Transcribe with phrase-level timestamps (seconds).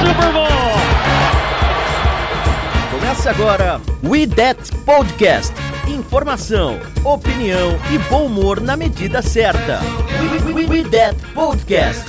[0.00, 0.48] Super Bowl!
[2.90, 5.52] Começa agora We That Podcast.
[5.86, 9.80] Informação, opinião e bom humor na medida certa.
[10.20, 12.04] We, we, we, we That Podcast.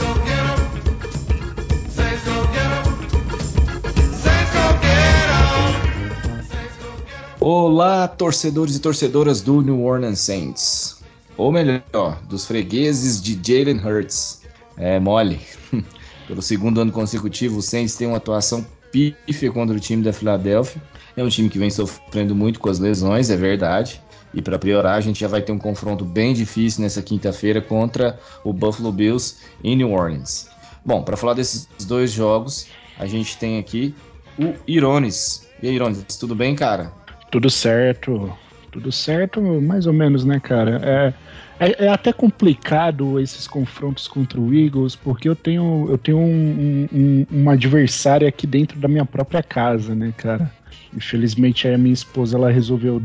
[7.40, 11.04] Olá, torcedores e torcedoras do New Orleans Saints.
[11.38, 14.42] Ou melhor, dos fregueses de Jalen Hurts.
[14.78, 15.40] É mole.
[16.28, 20.82] Pelo segundo ano consecutivo, o Saints tem uma atuação pífia contra o time da Filadélfia.
[21.16, 24.02] É um time que vem sofrendo muito com as lesões, é verdade.
[24.34, 28.20] E para piorar, a gente já vai ter um confronto bem difícil nessa quinta-feira contra
[28.44, 30.50] o Buffalo Bills em New Orleans.
[30.84, 32.68] Bom, para falar desses dois jogos,
[32.98, 33.96] a gente tem aqui
[34.38, 35.48] o Irones.
[35.62, 36.92] E aí, Irones, tudo bem, cara?
[37.32, 38.32] Tudo certo.
[38.72, 40.82] Tudo certo, mais ou menos, né, cara?
[40.84, 41.14] É,
[41.60, 46.88] é, é, até complicado esses confrontos contra o Eagles, porque eu tenho, eu tenho um,
[46.92, 50.52] um, uma adversária aqui dentro da minha própria casa, né, cara?
[50.94, 53.02] Infelizmente, a minha esposa ela resolveu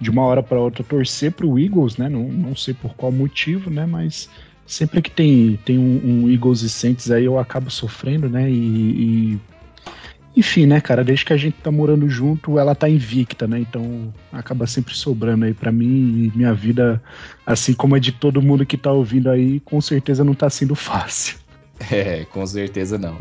[0.00, 2.08] de uma hora para outra torcer para o Eagles, né?
[2.08, 3.86] Não, não sei por qual motivo, né?
[3.86, 4.28] Mas
[4.66, 8.50] sempre que tem, tem um, um Eagles e Saints aí eu acabo sofrendo, né?
[8.50, 9.40] E, e,
[10.36, 11.04] enfim, né, cara?
[11.04, 13.60] Desde que a gente tá morando junto, ela tá invicta, né?
[13.60, 17.02] Então acaba sempre sobrando aí para mim e minha vida,
[17.46, 20.74] assim como a de todo mundo que tá ouvindo aí, com certeza não tá sendo
[20.74, 21.40] fácil.
[21.90, 23.18] É, com certeza não.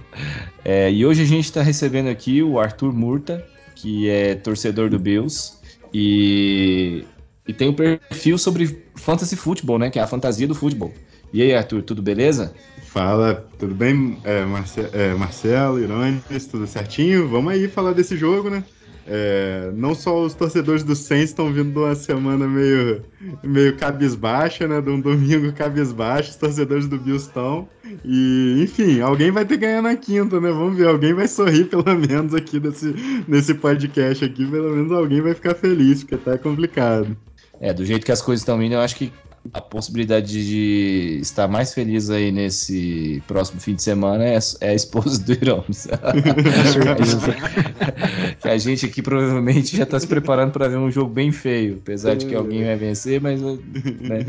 [0.64, 5.00] É, e hoje a gente está recebendo aqui o Arthur Murta, que é torcedor do
[5.00, 5.54] Bills
[5.92, 7.04] e,
[7.48, 9.89] e tem um perfil sobre fantasy futebol, né?
[9.89, 10.94] Que é a fantasia do futebol.
[11.33, 12.54] E aí, Arthur, tudo beleza?
[12.91, 17.25] Fala, tudo bem, é, Marce é, Marcelo, Irones, tudo certinho?
[17.29, 18.65] Vamos aí falar desse jogo, né?
[19.07, 23.02] É, não só os torcedores do Saints estão vindo de uma semana meio,
[23.41, 24.81] meio cabisbaixa, né?
[24.81, 27.65] De um domingo cabisbaixo, os torcedores do Bills estão.
[28.03, 30.49] E, enfim, alguém vai ter que ganhar na quinta, né?
[30.52, 32.93] Vamos ver, alguém vai sorrir pelo menos aqui nesse,
[33.25, 37.15] nesse podcast aqui, pelo menos alguém vai ficar feliz, porque tá complicado.
[37.61, 39.13] É, do jeito que as coisas estão indo, eu acho que
[39.53, 44.73] a possibilidade de estar mais feliz aí nesse próximo fim de semana é, é a
[44.73, 45.87] esposa do Irões.
[48.39, 51.79] que a gente aqui provavelmente já está se preparando para ver um jogo bem feio,
[51.81, 54.27] apesar de que alguém vai vencer, mas né,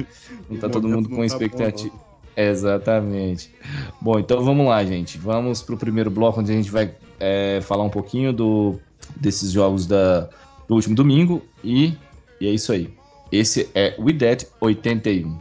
[0.48, 1.94] não está todo mundo com tá expectativa.
[2.34, 3.54] Exatamente.
[4.00, 5.18] Bom, então vamos lá, gente.
[5.18, 8.80] Vamos para o primeiro bloco, onde a gente vai é, falar um pouquinho do,
[9.16, 10.30] desses jogos da,
[10.66, 11.42] do último domingo.
[11.62, 11.92] E,
[12.40, 12.90] e é isso aí.
[13.32, 15.38] Esse é o IDET 81.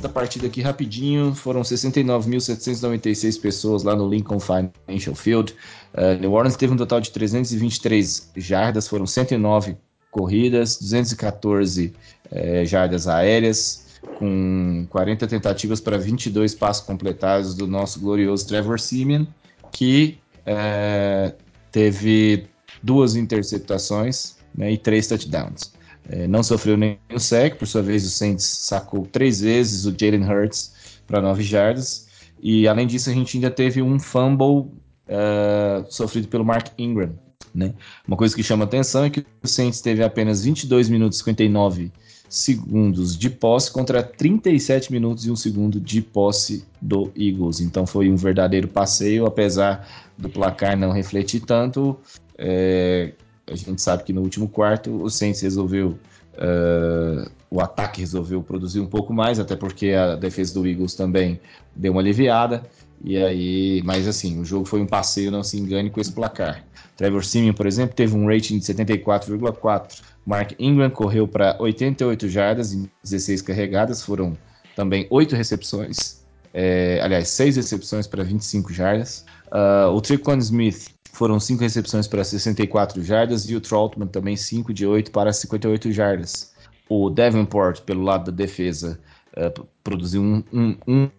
[0.00, 1.34] Da partida aqui rapidinho.
[1.34, 5.54] Foram 69.796 pessoas lá no Lincoln Financial Field.
[5.94, 9.76] Uh, New Orleans teve um total de 323 jardas, foram 109
[10.10, 11.92] corridas, 214
[12.32, 13.86] eh, jardas aéreas,
[14.18, 19.24] com 40 tentativas para 22 passos completados do nosso glorioso Trevor Simeon,
[19.70, 21.32] que eh,
[21.70, 22.46] teve
[22.82, 25.72] duas interceptações né, e três touchdowns.
[26.12, 30.24] É, não sofreu nenhum sec, por sua vez o Saints sacou três vezes o Jalen
[30.24, 32.08] Hurts para nove jardas.
[32.42, 34.72] E além disso, a gente ainda teve um fumble
[35.06, 37.16] uh, sofrido pelo Mark Ingram.
[37.54, 37.74] Né?
[38.08, 41.92] Uma coisa que chama atenção é que o Saints teve apenas 22 minutos e 59
[42.28, 47.60] segundos de posse contra 37 minutos e 1 segundo de posse do Eagles.
[47.60, 49.88] Então foi um verdadeiro passeio, apesar
[50.18, 51.96] do placar não refletir tanto.
[52.36, 53.12] É,
[53.50, 55.98] a gente sabe que no último quarto o Saints resolveu.
[56.34, 61.40] Uh, o ataque resolveu produzir um pouco mais, até porque a defesa do Eagles também
[61.74, 62.62] deu uma aliviada.
[63.02, 66.64] E aí, mas assim, o jogo foi um passeio, não se engane com esse placar.
[66.96, 70.02] Trevor Simeon, por exemplo, teve um rating de 74,4.
[70.24, 74.36] Mark Ingram correu para 88 jardas em 16 carregadas, foram
[74.76, 76.20] também 8 recepções.
[76.52, 79.24] É, aliás, 6 recepções para 25 jardas.
[79.46, 84.72] Uh, o Tricon Smith foram 5 recepções para 64 jardas e o Troutman também 5
[84.72, 86.52] de 8 para 58 jardas.
[86.88, 88.98] O Davenport, pelo lado da defesa,
[89.36, 91.10] uh, produziu 1,5 um,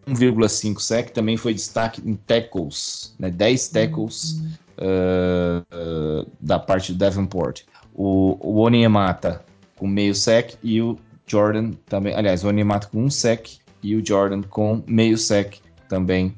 [0.70, 4.42] um, sec, também foi destaque em tackles, né, 10 tackles
[4.78, 7.64] uh, uh, da parte do Davenport.
[7.94, 9.44] O, o Onyemata
[9.78, 10.98] com meio sec e o
[11.28, 13.48] Jordan também, aliás, o Onyemata com um sec
[13.84, 15.56] e o Jordan com meio sec
[15.88, 16.36] também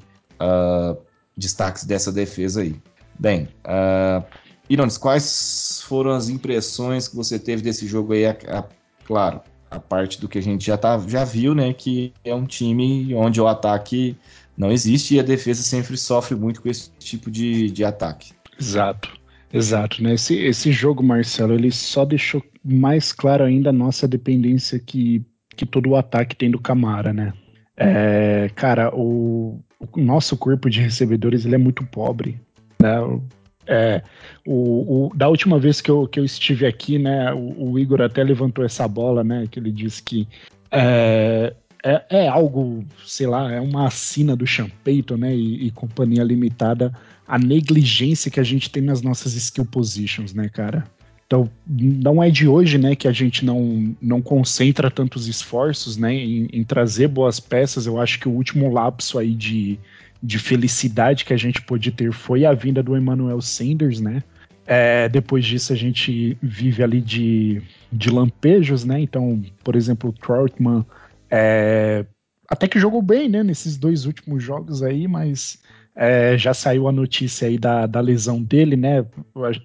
[1.36, 2.76] destaques dessa defesa aí.
[3.18, 4.24] Bem, uh,
[4.68, 8.26] Irones, quais foram as impressões que você teve desse jogo aí?
[8.26, 8.64] A, a,
[9.04, 9.40] claro,
[9.70, 11.72] a parte do que a gente já, tá, já viu, né?
[11.72, 14.16] Que é um time onde o ataque
[14.56, 18.32] não existe e a defesa sempre sofre muito com esse tipo de, de ataque.
[18.58, 19.10] Exato,
[19.52, 20.02] exato.
[20.02, 20.14] Né?
[20.14, 25.22] Esse, esse jogo, Marcelo, ele só deixou mais claro ainda a nossa dependência que,
[25.56, 27.32] que todo o ataque tem do Camara, né?
[27.76, 29.60] É, cara, o,
[29.92, 32.40] o nosso corpo de recebedores ele é muito pobre.
[32.84, 33.20] Né?
[33.66, 34.02] É,
[34.46, 38.02] o, o, da última vez que eu, que eu estive aqui, né, o, o, Igor
[38.02, 40.28] até levantou essa bola, né, que ele disse que
[40.70, 46.22] é, é, é algo, sei lá, é uma assina do Champeito, né, e, e, companhia
[46.22, 46.92] limitada,
[47.26, 50.84] a negligência que a gente tem nas nossas skill positions, né, cara.
[51.26, 56.12] Então, não é de hoje, né, que a gente não, não concentra tantos esforços, né,
[56.12, 57.86] em, em trazer boas peças.
[57.86, 59.78] Eu acho que o último lapso aí de,
[60.24, 64.22] de felicidade que a gente pôde ter foi a vinda do Emmanuel Sanders, né?
[64.66, 67.60] É, depois disso a gente vive ali de,
[67.92, 68.98] de lampejos, né?
[68.98, 70.86] Então, por exemplo, o Troutman
[71.30, 72.06] é,
[72.48, 73.42] até que jogou bem, né?
[73.42, 75.58] Nesses dois últimos jogos aí, mas
[75.94, 79.04] é, já saiu a notícia aí da, da lesão dele, né?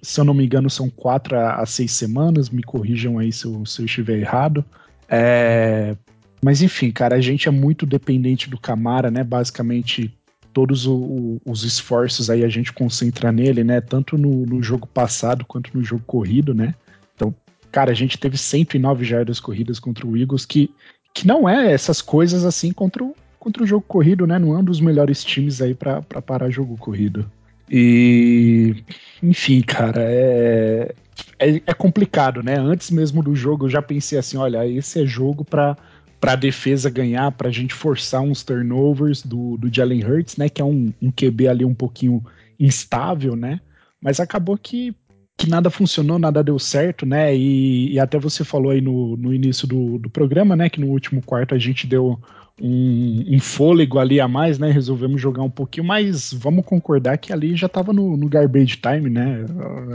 [0.01, 2.49] Se eu não me engano, são quatro a, a seis semanas.
[2.49, 4.65] Me corrijam aí se eu, se eu estiver errado.
[5.07, 5.95] É,
[6.41, 9.23] mas enfim, cara, a gente é muito dependente do Camara, né?
[9.23, 10.13] Basicamente,
[10.53, 13.81] todos o, os esforços aí a gente concentra nele, né?
[13.81, 16.73] Tanto no, no, jogo passado quanto no jogo corrido, né?
[17.15, 17.33] Então,
[17.71, 20.69] cara, a gente teve 109 jardas corridas contra o Eagles, que,
[21.13, 24.37] que não é essas coisas assim contra o, contra o jogo corrido, né?
[24.39, 27.29] Não é um dos melhores times aí para parar jogo corrido.
[27.69, 28.83] E,
[29.21, 30.95] enfim, cara, é,
[31.37, 32.55] é, é, complicado, né?
[32.57, 35.77] Antes mesmo do jogo eu já pensei assim, olha, esse é jogo para
[36.19, 40.49] para a defesa ganhar, para a gente forçar uns turnovers do, do Jalen Hurts, né?
[40.49, 42.23] Que é um, um QB ali um pouquinho
[42.59, 43.61] instável, né?
[44.01, 44.93] Mas acabou que,
[45.37, 47.35] que nada funcionou, nada deu certo, né?
[47.35, 50.69] E, e até você falou aí no, no início do, do programa, né?
[50.69, 52.19] Que no último quarto a gente deu
[52.61, 54.71] um, um, fôlego ali a mais, né?
[54.71, 59.09] Resolvemos jogar um pouquinho, mas vamos concordar que ali já estava no, no, garbage time,
[59.09, 59.45] né?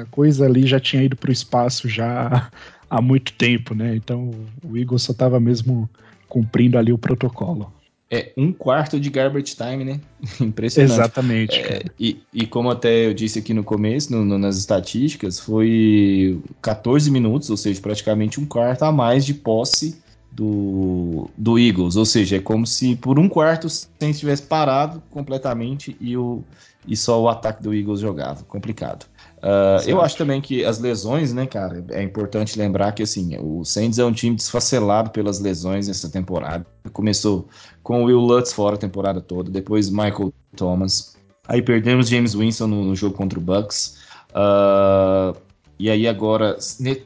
[0.00, 2.50] A coisa ali já tinha ido para o espaço já
[2.88, 3.94] há muito tempo, né?
[3.94, 4.30] Então
[4.62, 5.88] o Eagle só estava mesmo
[6.34, 7.72] cumprindo ali o protocolo.
[8.10, 10.00] É um quarto de garbage time, né?
[10.40, 10.92] Impressionante.
[10.92, 11.60] Exatamente.
[11.60, 16.40] É, e, e, como até eu disse aqui no começo, no, no, nas estatísticas, foi
[16.60, 20.02] 14 minutos, ou seja, praticamente um quarto a mais de posse
[20.32, 21.94] do, do Eagles.
[21.94, 26.42] Ou seja, é como se por um quarto o Saints tivesse parado completamente e, o,
[26.86, 28.42] e só o ataque do Eagles jogava.
[28.44, 29.06] Complicado.
[29.44, 33.62] Uh, eu acho também que as lesões, né, cara, é importante lembrar que assim, o
[33.62, 36.64] Saints é um time desfacelado pelas lesões essa temporada.
[36.94, 37.46] Começou
[37.82, 41.14] com o Will Lutz fora a temporada toda, depois Michael Thomas.
[41.46, 43.98] Aí perdemos James Winston no, no jogo contra o Bucks.
[44.30, 45.36] Uh,
[45.78, 46.56] e aí agora,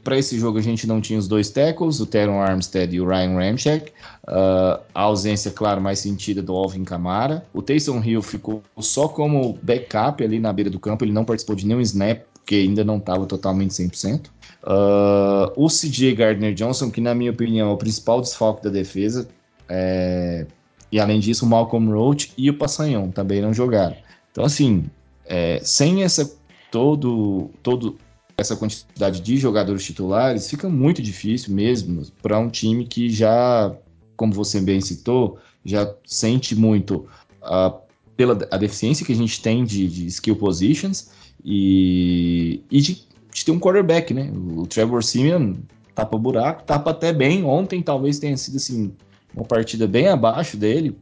[0.01, 3.05] para esse jogo a gente não tinha os dois tackles, o Teron Armstead e o
[3.05, 3.91] Ryan Ramchek.
[4.25, 7.43] Uh, a ausência, claro, mais sentida do Alvin Kamara.
[7.53, 11.55] O Taysom Hill ficou só como backup ali na beira do campo, ele não participou
[11.57, 14.25] de nenhum snap porque ainda não estava totalmente 100%.
[14.25, 14.31] Uh,
[14.63, 19.29] ah, o CJ Gardner Johnson, que na minha opinião é o principal desfalque da defesa,
[19.69, 20.47] é...
[20.91, 23.95] e além disso o Malcolm Roach e o Passanhão também não jogaram.
[24.31, 24.85] Então assim,
[25.25, 25.59] é...
[25.63, 26.35] sem essa
[26.71, 27.97] todo todo
[28.35, 33.75] essa quantidade de jogadores titulares, fica muito difícil mesmo para um time que já,
[34.15, 37.05] como você bem citou, já sente muito
[37.43, 37.77] uh,
[38.19, 41.09] pela a deficiência que a gente tem de, de skill positions
[41.41, 43.01] e, e de,
[43.33, 44.29] de, ter um quarterback, né?
[44.57, 45.53] O Trevor Simeon
[45.95, 47.45] tapa buraco, tapa até bem.
[47.45, 48.91] Ontem talvez tenha sido assim
[49.33, 50.97] uma partida bem abaixo dele,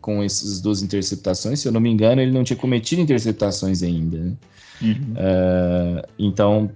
[0.00, 1.60] com essas duas interceptações.
[1.60, 4.16] Se eu não me engano, ele não tinha cometido interceptações ainda.
[4.16, 4.32] Né?
[4.80, 5.12] Uhum.
[5.12, 6.70] Uh, então,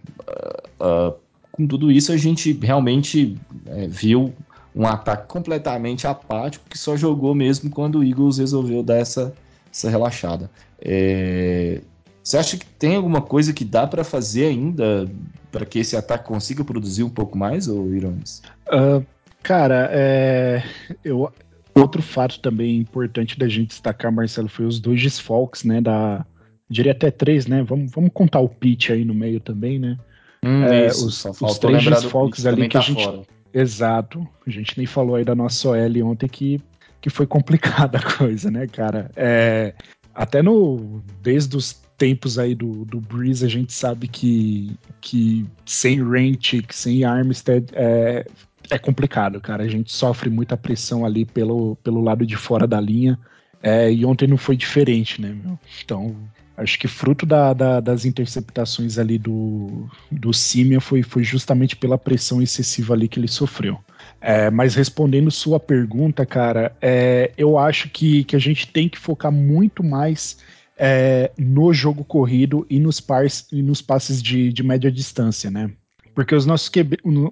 [0.79, 1.15] uh, uh,
[1.53, 3.35] com tudo isso, a gente realmente
[3.89, 4.35] viu
[4.75, 9.33] um ataque completamente apático que só jogou mesmo quando o Eagles resolveu dar essa,
[9.77, 10.51] essa relaxada.
[10.81, 11.81] É,
[12.23, 15.09] você acha que tem alguma coisa que dá para fazer ainda
[15.53, 18.43] para que esse ataque consiga produzir um pouco mais, ou Irones?
[18.69, 19.05] Uh,
[19.43, 20.63] cara, é,
[21.05, 21.31] eu,
[21.75, 26.25] outro fato também importante da gente destacar, Marcelo, foi os dois desfalques né, da,
[26.69, 27.63] diria até três, né?
[27.63, 29.97] Vamos, vamos contar o pitch aí no meio também, né?
[30.45, 33.23] Hum, É, isso, os- os três desfalques ali que a tá gente- fora.
[33.55, 34.27] Exato.
[34.47, 36.61] A gente nem falou aí da nossa OL ontem que,
[37.01, 39.11] que foi complicada a coisa, né, cara?
[39.17, 39.75] É,
[40.15, 41.03] até no.
[41.23, 47.05] Desde os tempos aí do, do Breeze, a gente sabe que, que sem Ranchick, sem
[47.05, 48.27] Armstead, é,
[48.71, 49.65] é complicado, cara.
[49.65, 53.19] A gente sofre muita pressão ali pelo, pelo lado de fora da linha.
[53.63, 55.59] É, e ontem não foi diferente, né, meu?
[55.83, 56.15] Então,
[56.57, 61.99] acho que fruto da- da- das interceptações ali do, do Simia foi, foi justamente pela
[61.99, 63.79] pressão excessiva ali que ele sofreu.
[64.29, 68.99] É, mas respondendo sua pergunta, cara, é, eu acho que, que a gente tem que
[68.99, 70.39] focar muito mais
[70.77, 75.71] é, no jogo corrido e nos, pars, e nos passes de, de média distância, né?
[76.13, 76.69] Porque os nossos,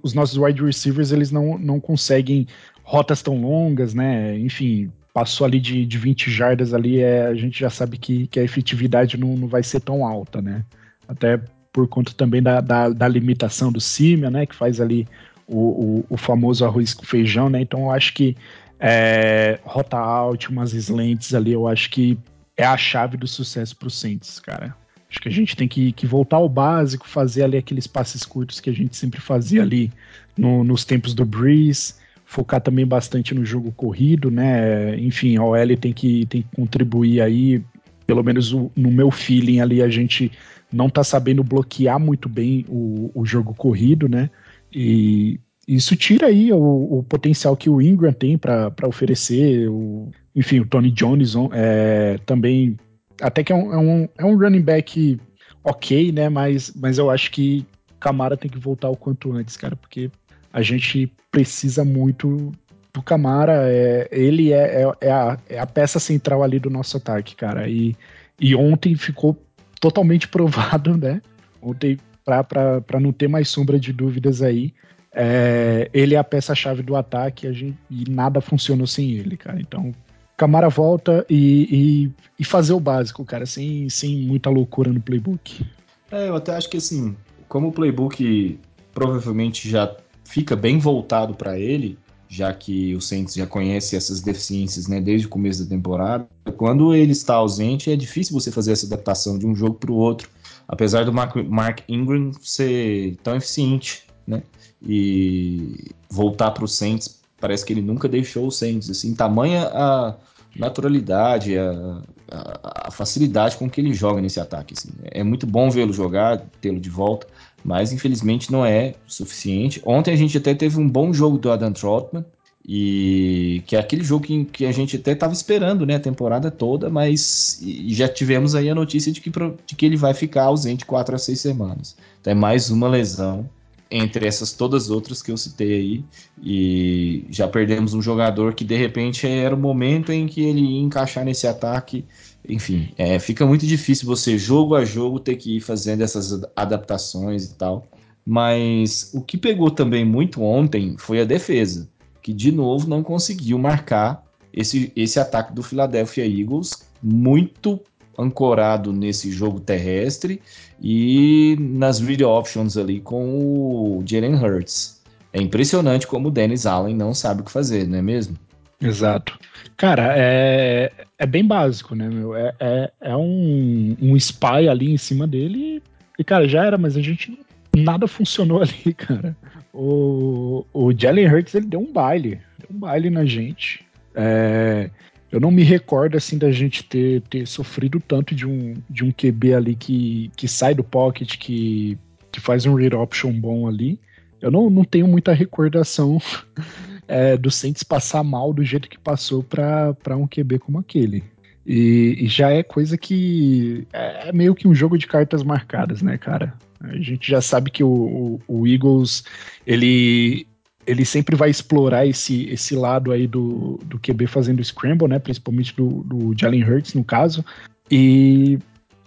[0.05, 2.47] os nossos wide receivers eles não, não conseguem
[2.85, 4.39] rotas tão longas, né?
[4.39, 8.39] Enfim, passou ali de, de 20 jardas ali, é, a gente já sabe que, que
[8.39, 10.65] a efetividade não, não vai ser tão alta, né?
[11.09, 11.41] Até
[11.73, 14.47] por conta também da, da, da limitação do Simia, né?
[14.47, 15.09] Que faz ali
[15.47, 17.61] o, o, o famoso arroz com feijão, né?
[17.61, 18.37] Então eu acho que
[18.81, 22.19] é, rota out, umas slants ali, eu acho que
[22.57, 24.75] é a chave do sucesso pro Saints, cara.
[25.11, 28.61] Acho que a gente tem que, que voltar ao básico, fazer ali aqueles passes curtos
[28.61, 29.93] que a gente sempre fazia ali
[30.37, 34.97] no- nos tempos do Breeze, focar também bastante no jogo corrido, né?
[34.99, 37.63] Enfim, a OL tem que, tem que contribuir aí,
[38.07, 40.33] pelo menos o- no meu feeling ali, a gente
[40.73, 44.29] não tá sabendo bloquear muito bem o, o jogo corrido, né?
[44.75, 49.69] E isso tira aí o, o potencial que o Ingram tem para oferecer.
[49.69, 52.77] O, enfim, o Tony Jones on- é, também.
[53.21, 55.19] Até que é um, é, um, é um running back
[55.63, 56.29] ok, né?
[56.29, 57.65] Mas, mas eu acho que
[58.01, 60.11] Camara tem que voltar o quanto antes, cara, porque
[60.53, 62.53] a gente precisa muito
[62.93, 63.63] do Camara.
[63.71, 67.69] É, ele é, é, é a, é a peça central ali do nosso ataque, cara.
[67.69, 67.97] E,
[68.39, 69.37] e ontem ficou
[69.81, 71.23] totalmente provado, né?
[71.63, 74.73] Ontem, para não ter mais sombra de dúvidas aí,
[75.13, 79.61] é, ele é a peça-chave do ataque gente, e nada funcionou sem ele, cara.
[79.61, 79.93] Então,
[80.37, 85.65] Camara volta e, e, e fazer o básico, cara, sem, sem muita loucura no playbook.
[86.11, 87.17] É, eu até acho que assim,
[87.49, 88.59] como o playbook
[88.93, 91.99] provavelmente já fica bem voltado para ele,
[92.35, 96.27] já que o Saints já conhece essas deficiências né, desde o começo da temporada,
[96.57, 99.95] quando ele está ausente é difícil você fazer essa adaptação de um jogo para o
[99.95, 100.29] outro,
[100.67, 104.43] apesar do Mark, Ingram ser tão eficiente, né?
[104.83, 110.17] E voltar para o Saints, parece que ele nunca deixou o Saints, assim, tamanha a
[110.57, 114.75] naturalidade, a, a, a facilidade com que ele joga nesse ataque.
[114.77, 114.91] Assim.
[115.05, 117.27] É muito bom vê-lo jogar, tê-lo de volta,
[117.65, 119.81] mas infelizmente não é suficiente.
[119.85, 122.25] Ontem a gente até teve um bom jogo do Adam Trotman,
[122.67, 126.51] e que é aquele jogo que, que a gente até estava esperando né, a temporada
[126.51, 130.87] toda, mas já tivemos aí a notícia de que, de que ele vai ficar ausente
[130.87, 131.95] quatro a seis semanas.
[132.21, 133.49] Então é mais uma lesão
[133.91, 136.05] entre essas todas as outras que eu citei aí,
[136.43, 140.81] e já perdemos um jogador que de repente era o momento em que ele ia
[140.81, 142.05] encaixar nesse ataque.
[142.49, 147.47] Enfim, é, fica muito difícil você, jogo a jogo, ter que ir fazendo essas adaptações
[147.47, 147.87] e tal.
[148.27, 151.89] Mas o que pegou também muito ontem foi a defesa,
[152.23, 157.81] que de novo não conseguiu marcar esse, esse ataque do Philadelphia Eagles, muito
[158.19, 160.41] ancorado nesse jogo terrestre
[160.81, 165.03] e nas read options ali com o Jalen Hurts.
[165.33, 168.39] É impressionante como o Dennis Allen não sabe o que fazer, não é mesmo?
[168.81, 169.39] Exato.
[169.77, 172.37] Cara, é, é bem básico, né, meu?
[172.37, 175.83] É, é, é um, um spy ali em cima dele
[176.19, 177.37] e, cara, já era, mas a gente
[177.77, 179.37] nada funcionou ali, cara.
[179.73, 183.85] O, o Jalen Hurts, ele deu um baile, deu um baile na gente.
[184.15, 184.89] É,
[185.33, 189.11] eu não me recordo, assim, da gente ter, ter sofrido tanto de um, de um
[189.11, 191.99] QB ali que, que sai do pocket, que,
[192.31, 193.99] que faz um read option bom ali.
[194.41, 196.21] Eu não, não tenho muita recordação
[197.07, 201.25] é, do Saints passar mal do jeito que passou para um QB como aquele.
[201.67, 206.19] E, e, já é coisa que é meio que um jogo de cartas marcadas, né,
[206.19, 206.53] cara?
[206.81, 209.25] A gente já sabe que o, o, o Eagles
[209.67, 210.47] ele,
[210.87, 215.19] ele sempre vai explorar esse, esse lado aí do, do QB fazendo scramble, né?
[215.19, 217.43] Principalmente do, do Jalen Hurts, no caso.
[217.91, 218.59] E,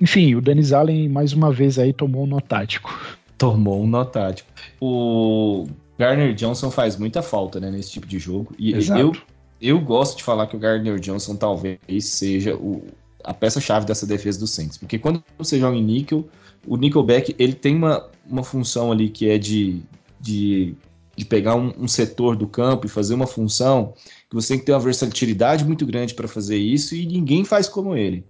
[0.01, 3.00] enfim, o Dennis Allen mais uma vez aí tomou um nó tático.
[3.38, 4.50] Tomou um nó tático.
[4.82, 8.54] O Garner Johnson faz muita falta né, nesse tipo de jogo.
[8.58, 9.01] E Exato.
[9.01, 9.12] eu,
[9.60, 12.86] eu gosto de falar que o Gardner Johnson talvez seja o,
[13.24, 14.77] a peça-chave dessa defesa do Saints.
[14.77, 16.27] Porque quando você joga em níquel,
[16.66, 19.82] o nickelback ele tem uma, uma função ali que é de,
[20.20, 20.75] de,
[21.16, 23.94] de pegar um, um, setor do campo e fazer uma função
[24.30, 27.68] que você tem que ter uma versatilidade muito grande para fazer isso e ninguém faz
[27.68, 28.24] como ele.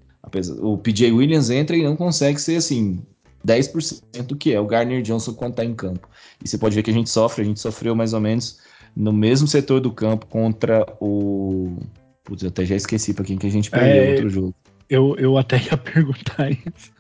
[0.62, 3.02] o PJ Williams entra e não consegue ser assim
[3.48, 6.10] 10% do que é o Gardner Johnson quando está em campo.
[6.44, 8.60] E você pode ver que a gente sofre, a gente sofreu mais ou menos
[8.96, 11.78] no mesmo setor do campo contra o.
[12.24, 14.56] Putz, eu até já esqueci para quem que a gente perdeu é, outro jogo.
[14.90, 16.92] Eu, eu até ia perguntar isso.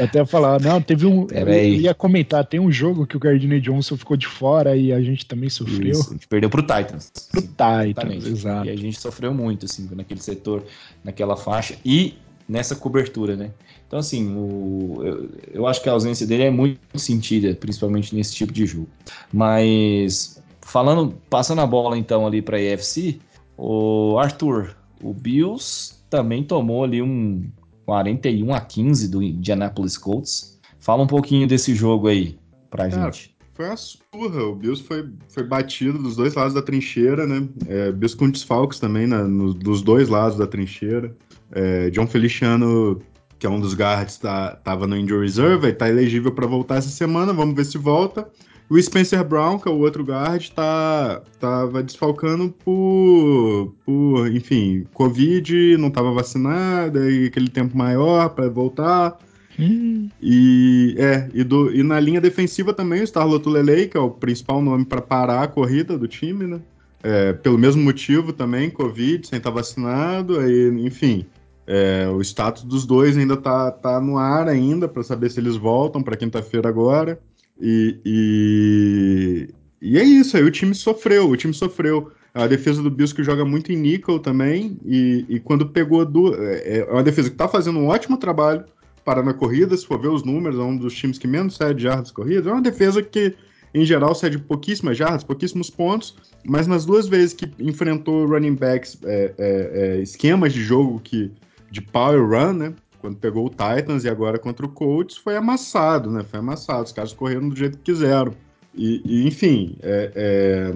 [0.00, 1.26] até falar, não, teve um.
[1.28, 4.92] Pera eu ia comentar, tem um jogo que o Gardner Johnson ficou de fora e
[4.92, 5.92] a gente também sofreu.
[5.92, 7.12] Isso, a gente perdeu pro Titans.
[7.30, 8.66] Pro Titans, exato.
[8.66, 10.64] E a gente sofreu muito, assim, naquele setor,
[11.04, 11.76] naquela faixa.
[11.84, 12.14] E
[12.48, 13.50] nessa cobertura, né?
[13.92, 18.34] Então, assim, o, eu, eu, acho que a ausência dele é muito sentida, principalmente nesse
[18.34, 18.88] tipo de jogo.
[19.30, 23.18] Mas, falando, passando a bola então ali para a EFC,
[23.54, 27.44] o Arthur, o Bills também tomou ali um
[27.84, 30.58] 41 a 15 do Indianapolis Colts.
[30.80, 32.38] Fala um pouquinho desse jogo aí
[32.70, 33.36] pra Cara, gente.
[33.52, 34.42] Foi uma surra.
[34.44, 37.46] O Bills foi, foi batido dos dois lados da trincheira, né?
[37.68, 39.22] É, Bills com desfalques também né?
[39.22, 41.14] no, dos dois lados da trincheira.
[41.54, 43.02] É, John Feliciano,
[43.42, 46.90] que é um dos guards, tá, tava no injury reserve, está elegível para voltar essa
[46.90, 48.28] semana, vamos ver se volta.
[48.70, 55.76] O Spencer Brown, que é o outro guard, tá, tava desfalcando por, por, enfim, Covid,
[55.76, 59.18] não estava vacinado, aí aquele tempo maior para voltar.
[59.58, 60.08] Hum.
[60.22, 64.08] E, é, e, do, e na linha defensiva também o Starlot Lele, que é o
[64.08, 66.60] principal nome para parar a corrida do time, né?
[67.02, 71.26] É, pelo mesmo motivo também, Covid, sem estar vacinado, aí, enfim.
[71.66, 75.56] É, o status dos dois ainda tá, tá no ar ainda para saber se eles
[75.56, 77.20] voltam para quinta-feira agora.
[77.60, 79.48] E, e,
[79.80, 82.10] e, é isso, aí o time sofreu, o time sofreu.
[82.34, 86.34] A defesa do Bills que joga muito em nickel também, e, e quando pegou do,
[86.34, 88.64] é, é uma defesa que está fazendo um ótimo trabalho
[89.04, 91.82] para na corrida, se for ver os números, é um dos times que menos cede
[91.82, 92.46] jardas corridas.
[92.46, 93.34] É uma defesa que,
[93.74, 98.98] em geral, cede pouquíssimas jardas, pouquíssimos pontos, mas nas duas vezes que enfrentou running backs,
[99.04, 101.30] é, é, é esquemas de jogo que
[101.72, 102.74] de power run, né?
[103.00, 106.22] Quando pegou o Titans e agora contra o Colts, foi amassado, né?
[106.22, 106.84] Foi amassado.
[106.84, 108.32] Os caras correram do jeito que quiseram.
[108.74, 110.72] E, e enfim, é, é,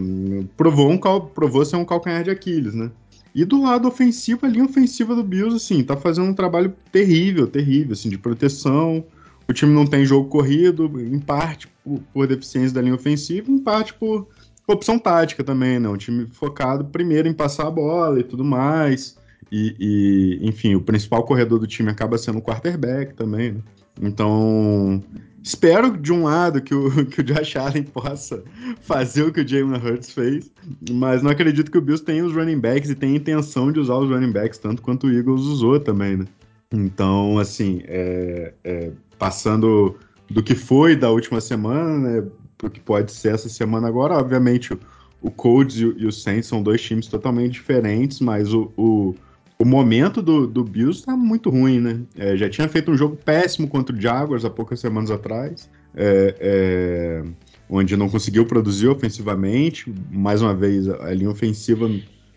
[0.56, 2.90] provou, um, provou ser um calcanhar de Aquiles, né?
[3.34, 7.46] E do lado ofensivo, a linha ofensiva do Bills, assim, tá fazendo um trabalho terrível,
[7.46, 9.04] terrível, assim, de proteção.
[9.46, 13.58] O time não tem jogo corrido, em parte por, por deficiência da linha ofensiva, em
[13.58, 14.26] parte por
[14.66, 15.88] opção tática também, né?
[15.88, 19.16] Um time focado primeiro em passar a bola e tudo mais.
[19.50, 23.60] E, e, enfim, o principal corredor do time acaba sendo o quarterback também, né?
[24.00, 25.02] Então,
[25.42, 28.42] espero de um lado que o, que o Josh Allen possa
[28.82, 30.50] fazer o que o Jalen Hurts fez,
[30.90, 33.94] mas não acredito que o Bills tenha os running backs e tenha intenção de usar
[33.94, 36.26] os running backs tanto quanto o Eagles usou também, né?
[36.72, 39.96] Então, assim, é, é, passando
[40.28, 42.28] do que foi da última semana, né,
[42.58, 44.80] pro que pode ser essa semana agora, obviamente o,
[45.22, 49.14] o Colts e o, e o Saints são dois times totalmente diferentes, mas o, o
[49.58, 52.00] o momento do, do Bills tá muito ruim, né?
[52.16, 56.34] É, já tinha feito um jogo péssimo contra o Jaguars há poucas semanas atrás, é,
[56.38, 57.22] é,
[57.68, 59.92] onde não conseguiu produzir ofensivamente.
[60.10, 61.90] Mais uma vez, a linha ofensiva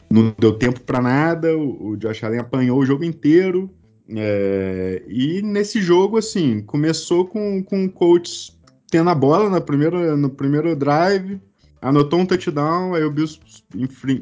[0.09, 1.57] não deu tempo para nada.
[1.57, 3.69] O, o, Josh Allen apanhou o jogo inteiro.
[4.09, 8.57] É, e nesse jogo, assim, começou com, com o coach
[8.89, 11.39] tendo a bola na primeira, no primeiro drive,
[11.81, 13.39] anotou um touchdown, aí o Bills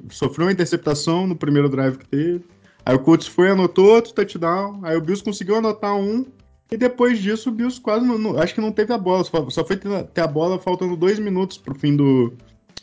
[0.10, 2.44] sofreu uma interceptação no primeiro drive que teve.
[2.88, 6.26] Aí o Colts foi anotou outro touchdown, aí o Bills conseguiu anotar um,
[6.72, 9.66] e depois disso o Bills quase não, não, acho que não teve a bola, só,
[9.66, 12.32] foi ter, a bola faltando dois minutos pro fim do,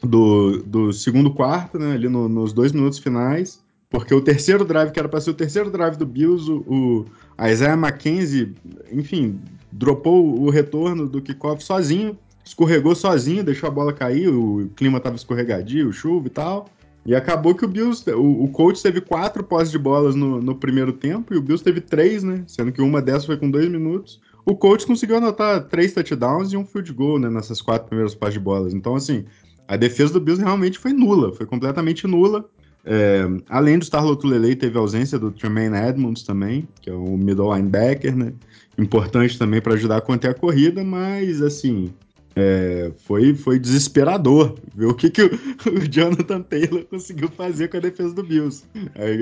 [0.03, 4.93] do, do segundo quarto, né, ali no, nos dois minutos finais, porque o terceiro drive,
[4.93, 7.07] que era para ser o terceiro drive do Bills, o,
[7.39, 8.55] o Isaiah McKenzie,
[8.93, 9.41] enfim,
[9.73, 15.17] dropou o retorno do kickoff sozinho, escorregou sozinho, deixou a bola cair, o clima tava
[15.17, 16.69] escorregadio, chuva e tal.
[17.07, 20.55] E acabou que o Bills, o, o Colts teve quatro posses de bolas no, no
[20.55, 22.45] primeiro tempo e o Bills teve três, né?
[22.47, 24.21] Sendo que uma dessas foi com dois minutos.
[24.47, 27.29] O Colts conseguiu anotar três touchdowns e um field goal, né?
[27.29, 28.73] Nessas quatro primeiras posses de bolas.
[28.73, 29.25] Então, assim,
[29.69, 32.49] a defesa do Bills realmente foi nula, foi completamente nula.
[32.87, 37.17] É, além do Starlot Lele, teve a ausência do Tremaine Edmonds também, que é o
[37.17, 38.33] middle linebacker, né?
[38.79, 41.93] Importante também para ajudar a conter a corrida, mas assim,
[42.37, 45.31] é, foi, foi desesperador ver o que, que o,
[45.71, 48.65] o, Jonathan Taylor conseguiu fazer com a defesa do Bills.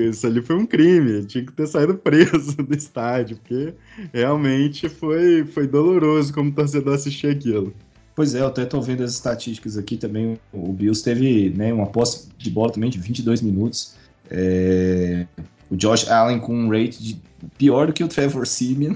[0.09, 3.73] Isso ali foi um crime, tinha que ter saído preso do estádio, porque
[4.11, 7.73] realmente foi, foi doloroso como torcedor assistir aquilo.
[8.15, 10.39] Pois é, eu até tô vendo as estatísticas aqui também.
[10.51, 13.95] O Bills teve né, uma posse de bola também de 22 minutos.
[14.29, 15.25] É,
[15.69, 17.21] o Josh Allen com um rate de
[17.57, 18.95] pior do que o Trevor Simeon.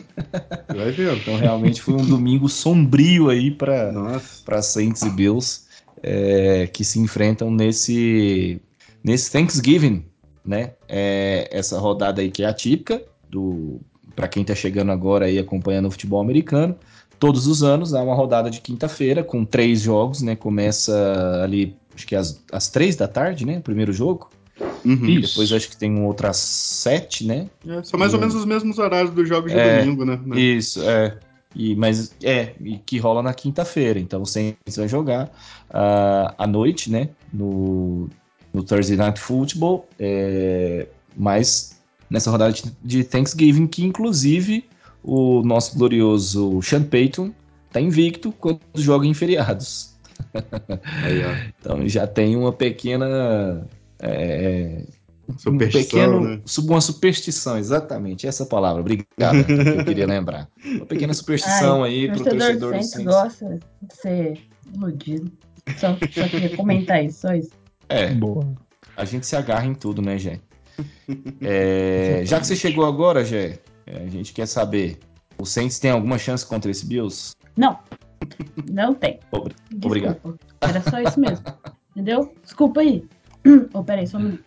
[0.75, 1.17] Vai ver.
[1.17, 5.67] então realmente foi um domingo sombrio aí para Saints e Bills
[6.03, 8.62] é, que se enfrentam nesse
[9.03, 10.06] nesse Thanksgiving,
[10.45, 10.73] né?
[10.88, 13.80] É, essa rodada aí que é atípica do
[14.15, 16.75] para quem está chegando agora e acompanhando o futebol americano,
[17.19, 20.36] todos os anos há uma rodada de quinta-feira com três jogos, né?
[20.36, 23.60] Começa ali, acho que às, às três da tarde, né?
[23.60, 24.30] O primeiro jogo.
[24.86, 25.22] Uhum.
[25.22, 27.50] Depois acho que tem um outro às sete, né?
[27.68, 30.20] É, são mais e, ou menos os mesmos horários dos jogos de é, domingo, né?
[30.36, 31.18] Isso, é.
[31.56, 34.00] E, mas é, e que rola na quinta-feira.
[34.00, 35.26] Então Saints vai jogar
[35.70, 37.10] uh, à noite, né?
[37.34, 38.10] No,
[38.54, 39.88] no Thursday Night Football.
[40.00, 41.78] É, mas
[42.10, 44.66] nessa rodada de Thanksgiving, que inclusive
[45.04, 47.32] o nosso glorioso Sean Payton
[47.72, 49.96] tá invicto quando joga em feriados.
[51.04, 53.66] Aí, então já tem uma pequena.
[53.99, 54.83] É,
[55.38, 56.41] superstição, um pequeno, né?
[56.60, 60.47] Uma superstição, exatamente, essa palavra, obrigado, que eu queria lembrar.
[60.63, 63.03] Uma pequena superstição Ai, aí pro torcedor do Saints.
[63.03, 64.39] gosta de ser
[64.73, 65.31] iludido.
[65.77, 67.51] Só, só queria comentar isso, só isso.
[67.89, 68.47] É, Boa.
[68.95, 70.39] a gente se agarra em tudo, né, Gé?
[71.41, 74.99] É, já que você chegou agora, Gé, é, a gente quer saber,
[75.38, 77.33] o Saints tem alguma chance contra esse Bills?
[77.55, 77.79] Não,
[78.71, 79.19] não tem.
[79.31, 79.55] Desculpa.
[79.83, 80.39] Obrigado.
[80.62, 81.43] Era só isso mesmo,
[81.95, 82.33] entendeu?
[82.43, 83.03] Desculpa aí.
[83.73, 84.43] Oh, só um minuto.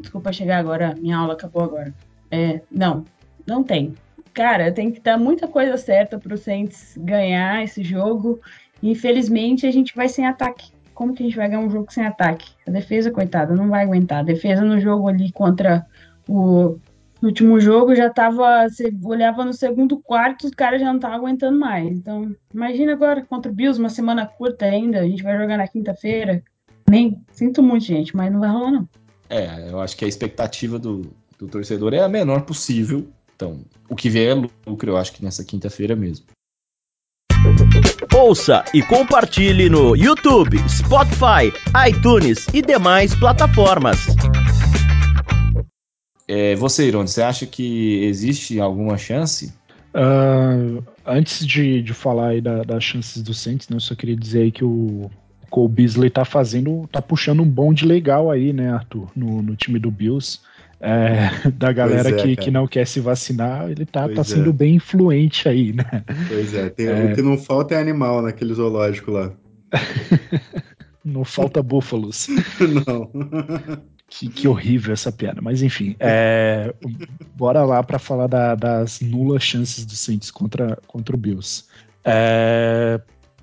[0.00, 1.94] Desculpa chegar agora, minha aula acabou agora.
[2.30, 3.04] É, não,
[3.46, 3.94] não tem.
[4.34, 8.40] Cara, tem que dar muita coisa certa para o Saints ganhar esse jogo.
[8.82, 10.72] Infelizmente, a gente vai sem ataque.
[10.94, 12.52] Como que a gente vai ganhar um jogo sem ataque?
[12.66, 14.20] A defesa, coitada, não vai aguentar.
[14.20, 15.86] A defesa no jogo ali contra
[16.28, 16.78] o
[17.20, 18.68] no último jogo já tava.
[18.68, 21.86] Você olhava no segundo quarto, os caras já não estavam aguentando mais.
[21.86, 25.00] Então, imagina agora contra o Bills, uma semana curta ainda.
[25.00, 26.42] A gente vai jogar na quinta-feira.
[26.88, 28.88] Nem sinto muito, gente, mas não vai rolar, não.
[29.28, 33.08] É, eu acho que a expectativa do, do torcedor é a menor possível.
[33.34, 36.26] Então, o que vier é lucro, eu acho que nessa quinta-feira mesmo.
[38.14, 41.52] Ouça e compartilhe no YouTube, Spotify,
[41.88, 43.98] iTunes e demais plataformas.
[46.28, 49.52] É, você, Irone, você acha que existe alguma chance?
[49.94, 54.16] Uh, antes de, de falar aí da, das chances do Saints, né, eu só queria
[54.16, 55.10] dizer aí que o
[55.52, 59.78] Cole Beasley tá fazendo, tá puxando um bonde legal aí, né, Arthur, no, no time
[59.78, 60.40] do Bills.
[60.80, 64.52] É, da galera é, que, que não quer se vacinar, ele tá, tá sendo é.
[64.52, 66.02] bem influente aí, né?
[66.26, 67.04] Pois é, tem, é.
[67.04, 69.30] o que não falta é animal naquele zoológico lá.
[71.04, 72.26] não falta búfalos.
[72.86, 73.10] não.
[74.08, 75.40] Que, que, horrível essa piada.
[75.40, 76.74] Mas enfim, é,
[77.36, 81.64] bora lá para falar da, das nulas chances do Saints contra, contra o Bills.
[82.04, 83.00] É,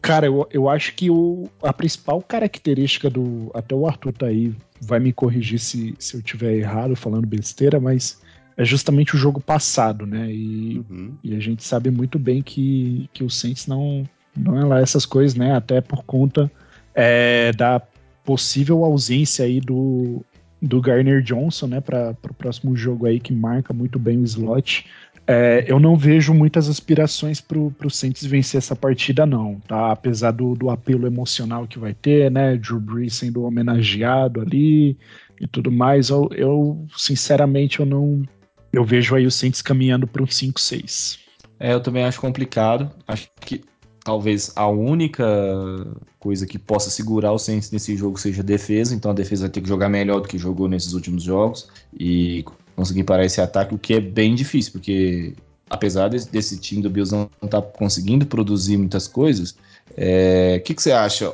[0.10, 3.52] cara, eu, eu acho que o, a principal característica do.
[3.54, 7.80] Até o Arthur tá aí, vai me corrigir se, se eu tiver errado falando besteira,
[7.80, 8.19] mas
[8.58, 10.32] é justamente o jogo passado, né?
[10.32, 11.13] E, uhum.
[11.24, 14.04] e a gente sabe muito bem que, que o Saints não,
[14.36, 15.56] não é lá essas coisas, né?
[15.56, 16.52] Até por conta
[16.95, 17.80] é, da
[18.26, 20.26] possível ausência aí do,
[20.62, 24.86] do Garner Johnson, né, para o próximo jogo aí que marca muito bem o slot.
[25.32, 29.92] É, eu não vejo muitas aspirações para o Saints vencer essa partida, não, tá?
[29.92, 32.58] Apesar do, do apelo emocional que vai ter, né?
[32.58, 34.98] Drew Brees sendo homenageado ali
[35.39, 38.24] e tudo mais, eu, eu sinceramente eu não
[38.74, 41.20] eu vejo aí o Saints caminhando para um 5-6.
[41.60, 42.89] É, eu também acho complicado.
[43.08, 43.63] Acho que
[44.04, 45.24] talvez a única
[46.20, 49.52] coisa que possa segurar o Saints nesse jogo seja a defesa, então a defesa vai
[49.52, 52.44] ter que jogar melhor do que jogou nesses últimos jogos e
[52.80, 55.34] conseguir parar esse ataque, o que é bem difícil, porque
[55.70, 59.56] apesar desse, desse time do Bills não estar tá conseguindo produzir muitas coisas, o
[59.98, 61.30] é, que, que, você acha?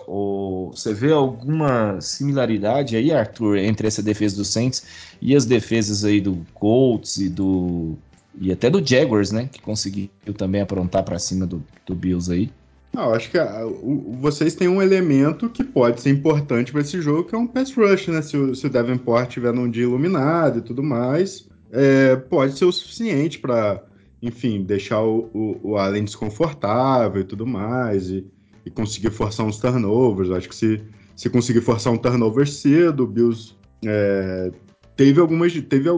[0.72, 4.84] Você vê alguma similaridade aí, Arthur, entre essa defesa do Saints
[5.22, 7.96] e as defesas aí do Colts e do
[8.38, 12.52] e até do Jaguars, né, que conseguiu também aprontar para cima do, do Bills aí?
[12.96, 17.02] Não, acho que a, o, vocês têm um elemento que pode ser importante para esse
[17.02, 18.22] jogo, que é um pass rush, né?
[18.22, 22.64] Se o, se o Davenport tiver num dia iluminado e tudo mais, é, pode ser
[22.64, 23.84] o suficiente para,
[24.22, 28.26] enfim, deixar o, o, o, Allen desconfortável e tudo mais, e,
[28.66, 30.32] e conseguir forçar uns turnovers.
[30.32, 30.82] Acho que se,
[31.18, 33.56] se conseguir forçar um turnover cedo, o Bills
[33.86, 34.52] é,
[34.96, 35.90] teve, algumas, teve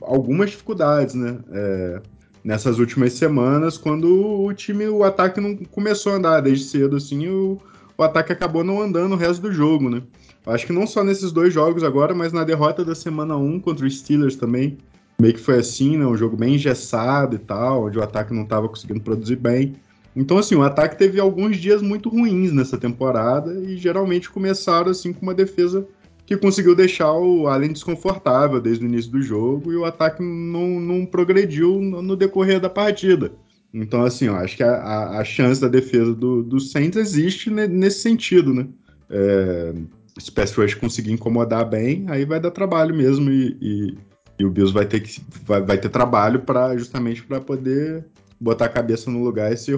[0.00, 1.38] algumas dificuldades, né?
[1.52, 2.02] É,
[2.46, 7.26] nessas últimas semanas, quando o time, o ataque não começou a andar desde cedo, assim,
[7.26, 7.58] o,
[7.98, 10.00] o ataque acabou não andando o resto do jogo, né?
[10.46, 13.84] Acho que não só nesses dois jogos agora, mas na derrota da semana 1 contra
[13.84, 14.78] os Steelers também,
[15.18, 16.06] meio que foi assim, né?
[16.06, 19.74] Um jogo bem engessado e tal, onde o ataque não estava conseguindo produzir bem.
[20.14, 25.12] Então, assim, o ataque teve alguns dias muito ruins nessa temporada e geralmente começaram, assim,
[25.12, 25.84] com uma defesa
[26.26, 30.80] que conseguiu deixar o Allen desconfortável desde o início do jogo e o ataque não,
[30.80, 33.32] não progrediu no, decorrer da partida.
[33.72, 38.00] Então, assim, eu acho que a, a, chance da defesa do, do Saints existe nesse
[38.00, 38.66] sentido, né?
[39.08, 39.72] É,
[40.18, 43.98] se o Pass Rush conseguir incomodar bem, aí vai dar trabalho mesmo e, e,
[44.38, 48.04] E o Bills vai ter que vai, vai ter trabalho para justamente para poder
[48.40, 49.72] botar a cabeça no lugar e se,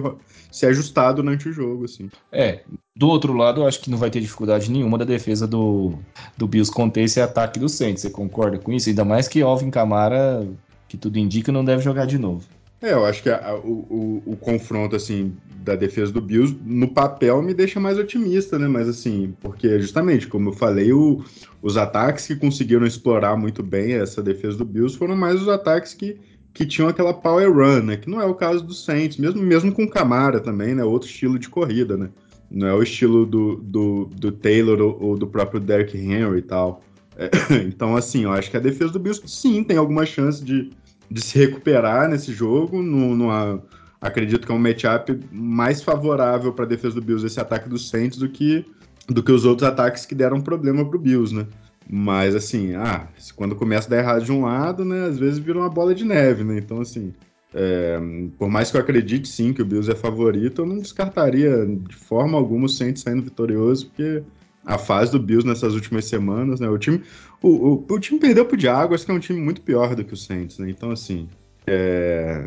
[0.51, 2.09] se ajustar durante o jogo, assim.
[2.31, 2.61] É,
[2.95, 5.93] do outro lado, eu acho que não vai ter dificuldade nenhuma da defesa do,
[6.37, 8.01] do Bills conter esse ataque do Saints.
[8.01, 8.89] Você concorda com isso?
[8.89, 10.47] Ainda mais que Alvin Kamara,
[10.87, 12.45] que tudo indica, não deve jogar de novo.
[12.81, 16.87] É, eu acho que a, o, o, o, confronto, assim, da defesa do Bills, no
[16.87, 18.69] papel, me deixa mais otimista, né?
[18.69, 21.23] Mas, assim, porque justamente, como eu falei, o,
[21.61, 25.93] os ataques que conseguiram explorar muito bem essa defesa do Bills foram mais os ataques
[25.93, 26.17] que,
[26.59, 27.97] que tinham aquela power run, né?
[27.97, 30.83] Que não é o caso do Saints, mesmo, mesmo com Camara também, né?
[30.83, 32.09] Outro estilo de corrida, né?
[32.51, 36.41] Não é o estilo do, do, do Taylor ou, ou do próprio Derrick Henry e
[36.41, 36.83] tal.
[37.15, 37.29] É,
[37.65, 40.69] então, assim, eu acho que a defesa do Bills, sim, tem alguma chance de
[41.09, 42.81] de se recuperar nesse jogo.
[42.81, 43.61] No, no,
[43.99, 47.77] acredito que é um matchup mais favorável para a defesa do Bills esse ataque do
[47.77, 48.65] Saints do que,
[49.07, 51.47] do que os outros ataques que deram problema para o Bills, né?
[51.91, 55.57] Mas assim, ah, quando começa a dar errado de um lado, né, às vezes vira
[55.57, 56.59] uma bola de neve, né?
[56.59, 57.11] Então, assim,
[57.51, 57.99] é,
[58.37, 61.95] por mais que eu acredite sim que o Bills é favorito, eu não descartaria de
[61.95, 64.21] forma alguma o Saints saindo vitorioso, porque
[64.63, 66.69] a fase do Bills nessas últimas semanas, né?
[66.69, 67.01] O time,
[67.41, 70.13] o, o, o time perdeu pro Jaguars, que é um time muito pior do que
[70.13, 70.69] o Saints, né?
[70.69, 71.27] Então, assim,
[71.65, 72.45] é,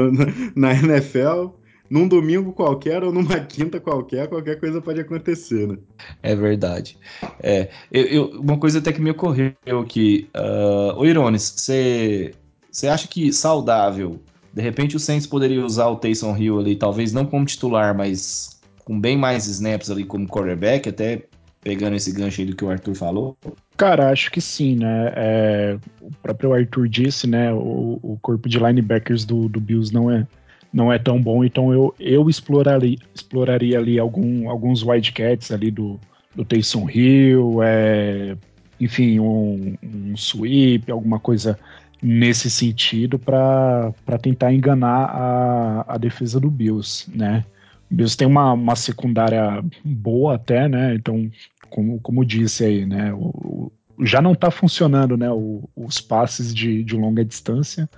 [0.56, 1.48] na NFL,
[1.90, 5.76] num domingo qualquer ou numa quinta qualquer, qualquer coisa pode acontecer, né?
[6.22, 6.98] É verdade.
[7.42, 10.28] É, eu, eu, uma coisa até que me ocorreu aqui.
[10.34, 14.20] Uh, ô Irones, você acha que saudável,
[14.52, 18.60] de repente o Saints poderia usar o Taysom Hill ali, talvez não como titular, mas
[18.84, 21.24] com bem mais snaps ali como quarterback, até
[21.60, 23.36] pegando esse gancho aí do que o Arthur falou?
[23.76, 25.12] Cara, acho que sim, né?
[25.14, 27.52] É, o próprio Arthur disse, né?
[27.52, 30.26] O, o corpo de linebackers do, do Bills não é,
[30.72, 35.98] não é tão bom, então eu, eu exploraria, exploraria ali algum, alguns Wildcats ali do,
[36.34, 38.36] do Taysom Hill, é,
[38.80, 41.58] enfim, um, um sweep, alguma coisa
[42.02, 47.44] nesse sentido para tentar enganar a, a defesa do Bills, né?
[47.90, 50.94] O Bills tem uma, uma secundária boa até, né?
[50.94, 51.30] Então
[51.70, 53.12] como, como disse aí, né?
[53.12, 55.30] O, o, já não está funcionando, né?
[55.30, 57.88] O, os passes de, de longa distância.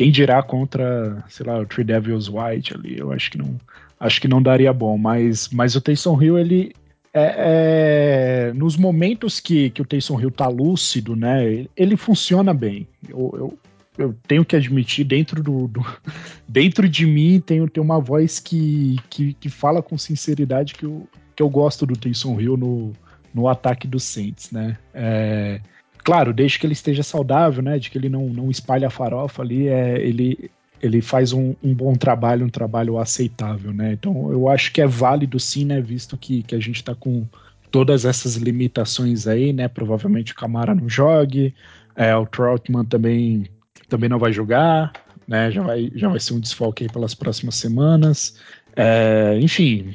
[0.00, 2.98] Quem dirá contra, sei lá, o Three Devils White ali?
[2.98, 3.60] Eu acho que não,
[4.00, 4.96] acho que não daria bom.
[4.96, 6.72] Mas, mas o Taysom Hill ele
[7.12, 11.66] é, é, nos momentos que, que o Taysom Hill tá lúcido, né?
[11.76, 12.88] Ele, funciona bem.
[13.06, 13.58] Eu, eu,
[13.98, 15.84] eu, tenho que admitir, dentro do, do
[16.48, 21.06] dentro de mim tem, tem uma voz que, que, que fala com sinceridade que eu,
[21.36, 22.94] que eu gosto do Taysom Hill no,
[23.34, 24.78] no ataque dos Saints, né?
[24.94, 25.60] É,
[26.02, 27.78] claro, desde que ele esteja saudável, né?
[27.78, 30.50] De que ele não, não espalha a farofa ali, é, ele,
[30.82, 33.92] ele faz um, um, bom trabalho, um trabalho aceitável, né?
[33.92, 35.80] Então eu acho que é válido sim, né?
[35.80, 37.26] Visto que, que a gente está com
[37.70, 39.68] todas essas limitações aí, né?
[39.68, 41.54] Provavelmente o Camara não jogue,
[41.94, 43.46] é, o Troutman também,
[43.88, 44.92] também não vai jogar,
[45.26, 45.50] né?
[45.50, 48.36] Já vai, já vai ser um desfalque aí pelas próximas semanas.
[48.76, 49.94] É, enfim,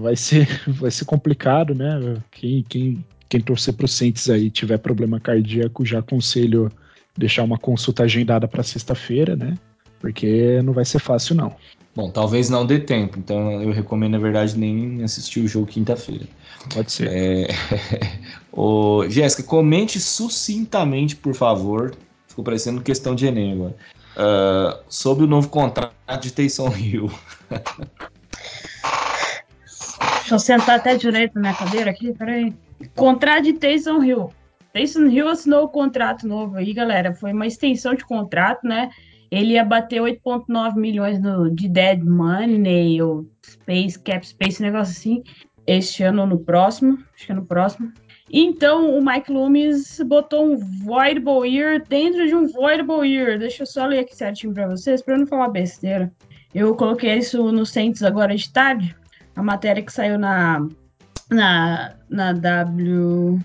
[0.00, 2.16] vai ser, vai ser complicado, né?
[2.30, 6.70] Quem, quem, quem torcer para o Saints aí tiver problema cardíaco, já aconselho
[7.16, 9.56] deixar uma consulta agendada para sexta-feira, né?
[10.00, 11.54] Porque não vai ser fácil, não.
[11.94, 16.26] Bom, talvez não dê tempo, então eu recomendo, na verdade, nem assistir o jogo quinta-feira.
[16.72, 17.08] Pode ser.
[17.08, 17.48] É...
[18.52, 21.94] Ô, Jéssica, comente sucintamente, por favor.
[22.26, 23.76] Ficou parecendo questão de Enem agora
[24.14, 27.10] uh, sobre o novo contrato de Taysom Hill.
[30.24, 32.50] Deixa eu sentar até direito na minha cadeira aqui, peraí.
[32.96, 34.30] Contrato de Taysom Hill.
[34.72, 37.14] Taysom Hill assinou o contrato novo aí, galera.
[37.14, 38.88] Foi uma extensão de contrato, né?
[39.30, 45.22] Ele ia bater 8,9 milhões no, de dead money ou space, cap space, negócio assim,
[45.66, 46.98] este ano ou no próximo.
[47.14, 47.92] Acho que é no próximo.
[48.32, 53.38] Então, o Mike Loomis botou um Voidable Ear dentro de um Voidable Ear.
[53.38, 56.10] Deixa eu só ler aqui certinho para vocês, para não falar besteira.
[56.54, 58.96] Eu coloquei isso no Saints agora de tarde.
[59.36, 60.66] A matéria que saiu na,
[61.30, 63.40] na, na W.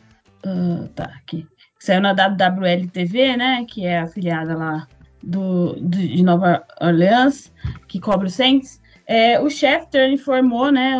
[0.45, 1.47] Uh, tá, aqui.
[1.77, 3.65] Que saiu na WWL TV, né?
[3.67, 4.87] Que é afiliada lá
[5.23, 7.51] do, de Nova Orleans,
[7.87, 8.79] que cobre o Saints.
[9.07, 10.95] É, o Schefter informou, né,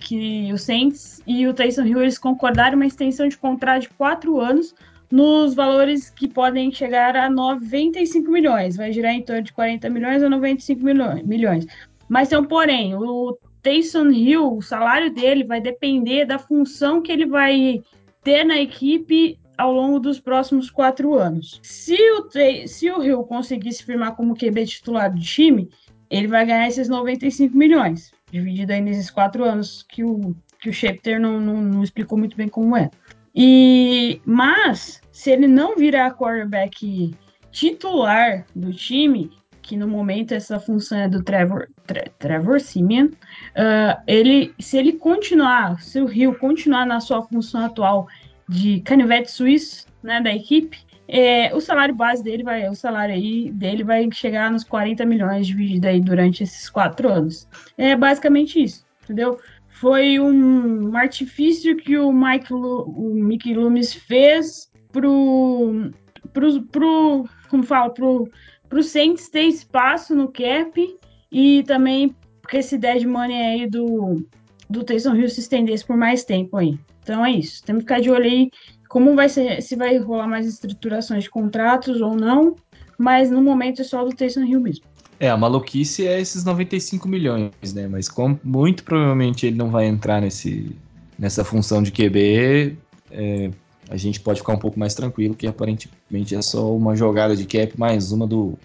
[0.00, 4.40] que o Saints e o Tyson Hill eles concordaram uma extensão de contrato de quatro
[4.40, 4.74] anos
[5.10, 8.76] nos valores que podem chegar a 95 milhões.
[8.76, 10.82] Vai girar em torno de 40 milhões a 95
[11.24, 11.66] milhões.
[12.08, 17.10] Mas tem um porém, o Taysom Hill, o salário dele vai depender da função que
[17.10, 17.82] ele vai
[18.22, 21.60] ter na equipe ao longo dos próximos quatro anos.
[21.62, 22.28] Se o,
[22.66, 25.70] se o Hill conseguir se firmar como QB titular do time,
[26.10, 31.18] ele vai ganhar esses 95 milhões, dividido aí nesses quatro anos que o, que o
[31.18, 32.90] não, não, não explicou muito bem como é.
[33.34, 37.14] E, mas, se ele não virar quarterback
[37.50, 39.30] titular do time,
[39.64, 44.92] que no momento essa função é do Trevor, Tre, Trevor Simeon, uh, ele, se ele
[44.92, 48.06] continuar, se o Rio continuar na sua função atual
[48.46, 53.50] de canivete suíço, né, da equipe, é, o salário base dele vai, o salário aí
[53.52, 57.48] dele vai chegar nos 40 milhões dividido aí durante esses quatro anos.
[57.78, 59.38] É basicamente isso, entendeu?
[59.68, 65.90] Foi um, um artifício que o Mike, Lu, o Mickey Loomis fez pro,
[66.32, 68.28] pro, pro como fala, pro,
[68.74, 70.98] pro Saints ter espaço no cap
[71.30, 74.26] e também porque esse dead money aí do,
[74.68, 76.76] do Taysom Hill se estendesse por mais tempo aí.
[77.00, 77.62] Então é isso.
[77.62, 78.50] Temos que ficar de olho aí
[78.88, 82.56] como vai ser, se vai rolar mais estruturações de contratos ou não,
[82.98, 84.84] mas no momento é só do Taysom Hill mesmo.
[85.20, 87.86] É, a maluquice é esses 95 milhões, né?
[87.86, 90.74] Mas como muito provavelmente ele não vai entrar nesse,
[91.16, 92.76] nessa função de QB,
[93.12, 93.50] é,
[93.88, 97.44] a gente pode ficar um pouco mais tranquilo, que aparentemente é só uma jogada de
[97.44, 98.58] cap mais uma do,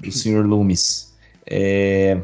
[0.00, 0.46] do Sr.
[0.46, 1.14] Loomis.
[1.46, 2.20] É,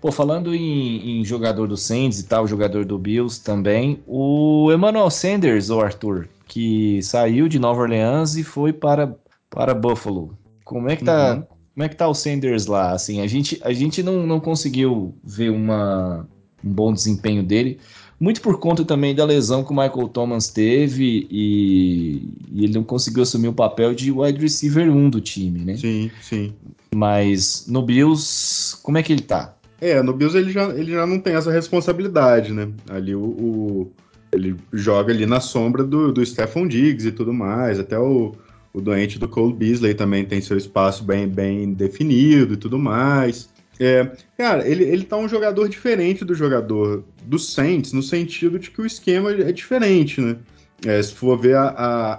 [0.00, 5.10] Pô, falando em, em, jogador do Saints e tal, jogador do Bills também, o Emmanuel
[5.10, 9.16] Sanders, o Arthur, que saiu de Nova Orleans e foi para,
[9.50, 10.38] para Buffalo.
[10.64, 11.42] Como é que tá, uhum.
[11.74, 12.92] como é que tá o Sanders lá?
[12.92, 16.28] Assim, a gente, a gente não, não conseguiu ver uma,
[16.64, 17.80] um bom desempenho dele,
[18.20, 22.82] muito por conta também da lesão que o Michael Thomas teve e, e ele não
[22.82, 25.76] conseguiu assumir o papel de wide receiver 1 do time, né?
[25.76, 26.52] Sim, sim.
[26.94, 29.54] Mas no Bills, como é que ele tá?
[29.80, 32.68] É, no Bills ele já, ele já não tem essa responsabilidade, né?
[32.88, 33.92] Ali o, o
[34.32, 37.78] ele joga ali na sombra do, do Stephon Diggs e tudo mais.
[37.78, 38.34] Até o,
[38.72, 43.48] o doente do Cole Beasley também tem seu espaço bem, bem definido e tudo mais.
[43.80, 48.70] É, cara, ele, ele tá um jogador diferente do jogador do Saints, no sentido de
[48.70, 50.36] que o esquema é diferente, né?
[50.84, 52.14] É, se for ver a, a,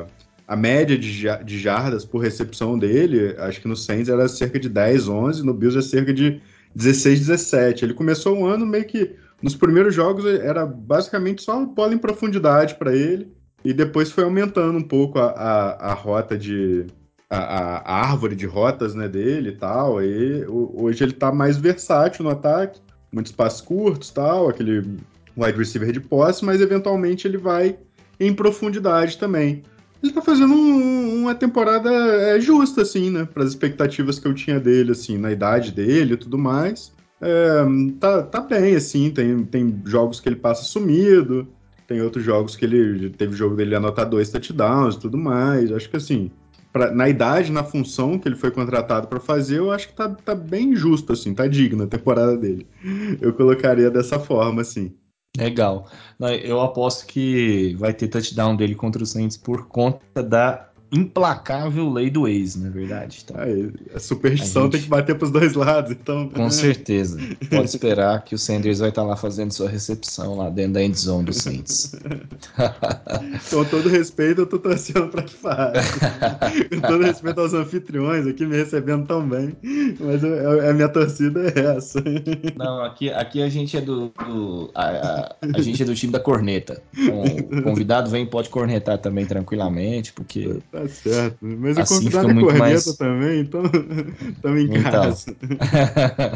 [0.00, 0.06] a,
[0.46, 4.68] a, média de, de jardas por recepção dele, acho que no Saints era cerca de
[4.68, 6.40] 10, 11, no Bills é cerca de
[6.74, 7.84] 16, 17.
[7.84, 12.74] Ele começou o ano meio que nos primeiros jogos era basicamente só bola em profundidade
[12.76, 13.32] para ele,
[13.64, 16.86] e depois foi aumentando um pouco a, a, a rota de.
[17.30, 20.02] A, a, árvore de rotas né, dele e tal.
[20.02, 22.80] E hoje ele está mais versátil no ataque,
[23.12, 24.98] muitos passos curtos tal, aquele
[25.36, 27.78] wide receiver de posse, mas eventualmente ele vai
[28.18, 29.62] em profundidade também.
[30.02, 33.24] Ele tá fazendo um, uma temporada é, justa, assim, né?
[33.24, 36.92] Para as expectativas que eu tinha dele, assim, na idade dele e tudo mais.
[37.20, 37.64] É,
[37.98, 41.48] tá, tá bem, assim, tem, tem jogos que ele passa sumido,
[41.88, 45.72] tem outros jogos que ele teve jogo dele anotar dois touchdowns e tudo mais.
[45.72, 46.30] Acho que assim,
[46.72, 50.08] pra, na idade, na função que ele foi contratado para fazer, eu acho que tá,
[50.08, 52.66] tá bem justo, assim, tá digna a temporada dele.
[53.20, 54.94] Eu colocaria dessa forma, assim.
[55.36, 55.88] Legal.
[56.42, 62.10] Eu aposto que vai ter touchdown dele contra o Saints por conta da implacável lei
[62.10, 63.24] do ex, na é verdade.
[63.24, 63.36] Então,
[63.94, 64.72] a superstição a gente...
[64.72, 66.28] tem que bater para os dois lados, então.
[66.28, 67.18] Com certeza.
[67.50, 71.26] Pode esperar que o Sanders vai estar lá fazendo sua recepção lá dentro da endzone
[71.26, 71.94] do Saints.
[73.50, 75.72] Com todo respeito, eu tô torcendo para que faça.
[76.70, 79.56] Com todo respeito aos anfitriões aqui me recebendo tão bem,
[80.00, 82.02] mas eu, a minha torcida é essa.
[82.56, 86.12] Não, aqui, aqui a gente é do, do a, a, a, gente é do time
[86.12, 86.82] da corneta.
[86.96, 87.22] Então,
[87.58, 91.38] o convidado vem pode cornetar também tranquilamente, porque Tá certo.
[91.40, 92.96] Mas assim o convidado é corneta mais...
[92.96, 93.62] também, então
[94.30, 94.82] estamos em então.
[94.82, 95.36] casa.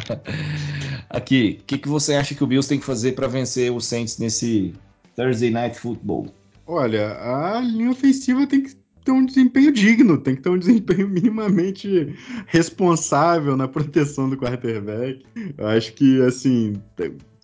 [1.09, 3.81] Aqui, o que, que você acha que o Bills tem que fazer para vencer o
[3.81, 4.75] Saints nesse
[5.15, 6.27] Thursday Night Football?
[6.67, 8.75] Olha, a linha ofensiva tem que
[9.05, 15.25] ter um desempenho digno, tem que ter um desempenho minimamente responsável na proteção do quarterback.
[15.57, 16.81] Eu acho que, assim,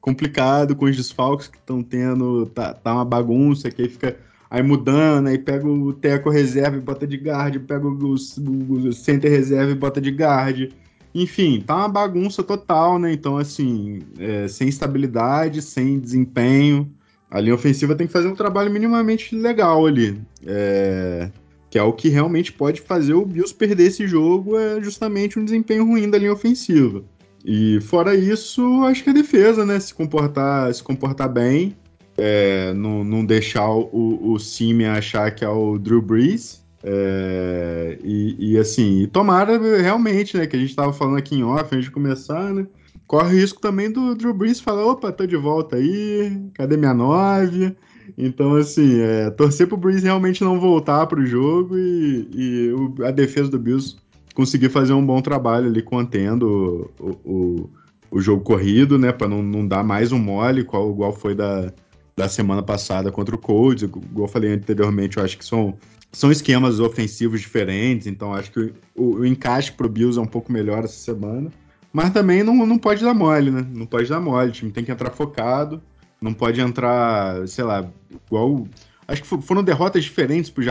[0.01, 4.17] complicado com os desfalques que estão tendo, tá, tá uma bagunça que aí fica
[4.51, 9.31] aí mudando, aí pega o teco reserva e bota de guard, pega o, o, center
[9.31, 10.73] reserva e bota de guard.
[11.15, 13.13] Enfim, tá uma bagunça total, né?
[13.13, 16.91] Então, assim, é, sem estabilidade, sem desempenho.
[17.31, 20.21] A linha ofensiva tem que fazer um trabalho minimamente legal ali.
[20.47, 21.31] É,
[21.71, 25.45] que é o que realmente pode fazer o Bills perder esse jogo, é justamente um
[25.45, 27.05] desempenho ruim da linha ofensiva.
[27.45, 29.79] E fora isso, acho que a defesa, né?
[29.79, 31.77] Se comportar, se comportar bem
[32.19, 36.67] é, não, não, deixar o, o Simi achar que é o Drew Brees.
[36.83, 41.45] É, e, e, assim, e tomara realmente, né, que a gente tava falando aqui em
[41.45, 42.67] off antes de começar, né?
[43.07, 46.93] Corre o risco também do Drew Brees falar: opa, tô de volta aí, cadê minha
[46.93, 47.75] nove?
[48.17, 53.11] Então, assim, é, torcer pro Brees realmente não voltar pro jogo e, e o, a
[53.11, 53.97] defesa do Bills
[54.35, 57.71] conseguir fazer um bom trabalho ali contendo o, o,
[58.11, 61.73] o jogo corrido, né, para não, não dar mais um mole, qual, igual foi da,
[62.19, 63.85] da semana passada contra o Colts.
[63.85, 65.75] Igual eu falei anteriormente, eu acho que são
[66.11, 70.51] são esquemas ofensivos diferentes, então acho que o, o encaixe pro Bills é um pouco
[70.51, 71.51] melhor essa semana.
[71.93, 73.67] Mas também não, não pode dar mole, né?
[73.73, 74.51] Não pode dar mole.
[74.51, 75.83] O time tem que entrar focado.
[76.21, 77.89] Não pode entrar, sei lá,
[78.27, 78.67] igual.
[79.07, 80.63] Acho que foram derrotas diferentes pro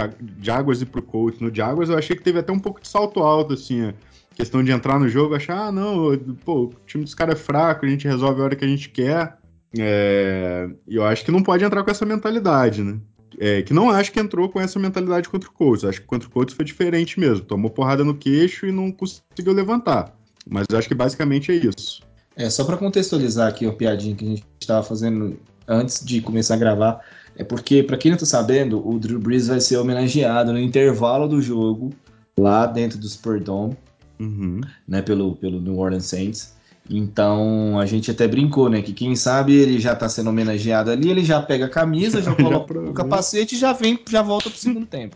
[0.42, 1.40] Jaguars e pro Colts.
[1.40, 3.94] No Jaguars eu achei que teve até um pouco de salto alto, assim.
[4.36, 7.86] Questão de entrar no jogo, achar, ah, não, pô, o time dos caras é fraco,
[7.86, 9.37] a gente resolve a hora que a gente quer.
[9.78, 13.00] É, eu acho que não pode entrar com essa mentalidade, né?
[13.40, 15.84] É, que não acho que entrou com essa mentalidade contra o Colts.
[15.84, 17.46] Acho que contra o Colts foi diferente mesmo.
[17.46, 20.16] Tomou porrada no queixo e não conseguiu levantar.
[20.50, 22.02] Mas acho que basicamente é isso.
[22.36, 26.54] É, só para contextualizar aqui a piadinha que a gente estava fazendo antes de começar
[26.54, 27.02] a gravar,
[27.36, 31.28] é porque, para quem não está sabendo, o Drew Brees vai ser homenageado no intervalo
[31.28, 31.94] do jogo,
[32.40, 33.78] lá dentro do Spurdome,
[34.20, 34.62] uhum.
[34.88, 36.57] né, pelo, pelo New Orleans Saints.
[36.90, 38.82] Então a gente até brincou, né?
[38.82, 42.34] Que quem sabe ele já tá sendo homenageado ali, ele já pega a camisa, já
[42.34, 45.16] coloca o capacete e já vem, já volta pro segundo tempo.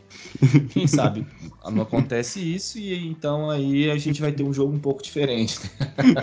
[0.69, 1.25] Quem sabe
[1.69, 5.59] não acontece isso e então aí a gente vai ter um jogo um pouco diferente.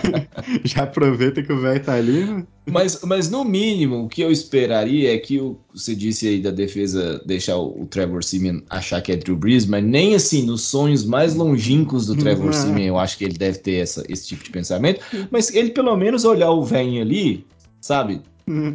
[0.64, 2.46] já aproveita que o velho tá ali, né?
[2.70, 6.50] Mas, mas no mínimo, o que eu esperaria é que o, você disse aí da
[6.50, 10.62] defesa deixar o, o Trevor Simeon achar que é Drew Brees, mas nem assim, nos
[10.62, 14.44] sonhos mais longínquos do Trevor Simeon, eu acho que ele deve ter essa, esse tipo
[14.44, 15.00] de pensamento.
[15.30, 17.46] Mas ele pelo menos olhar o velho ali,
[17.80, 18.22] sabe?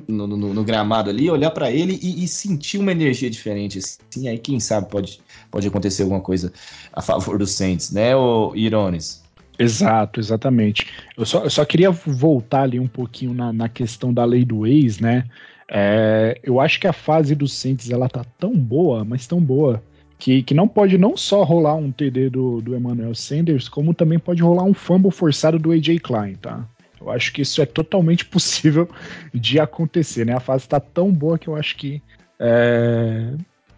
[0.08, 3.80] No, no, no, gramado ali, olhar para ele e, e, sentir uma energia diferente.
[3.80, 5.20] Assim, aí quem sabe pode,
[5.50, 6.54] pode acontecer alguma coisa
[6.94, 9.23] a favor dos Saints, né, o Irones?
[9.58, 10.88] Exato, exatamente.
[11.16, 14.66] Eu só, eu só queria voltar ali um pouquinho na, na questão da lei do
[14.66, 15.26] ex, né?
[15.70, 19.82] É, eu acho que a fase dos Saints ela tá tão boa, mas tão boa,
[20.20, 24.20] que, que não pode não só rolar um TD do, do Emmanuel Sanders, como também
[24.20, 26.68] pode rolar um fumble forçado do AJ Klein, tá?
[27.00, 28.90] Eu acho que isso é totalmente possível
[29.34, 30.34] de acontecer, né?
[30.34, 32.02] A fase tá tão boa que eu acho que
[32.40, 33.34] é,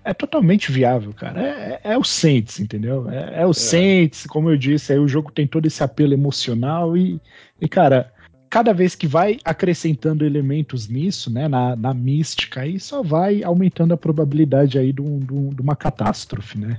[0.06, 1.42] é totalmente viável, cara.
[1.42, 3.10] É, é, é o Saints, entendeu?
[3.10, 3.54] É, é o é.
[3.54, 7.20] Saints, como eu disse, aí o jogo tem todo esse apelo emocional e,
[7.60, 8.14] e cara,
[8.50, 13.94] cada vez que vai acrescentando elementos nisso, né, na, na mística, aí só vai aumentando
[13.94, 16.78] a probabilidade aí de, um, de uma catástrofe, né?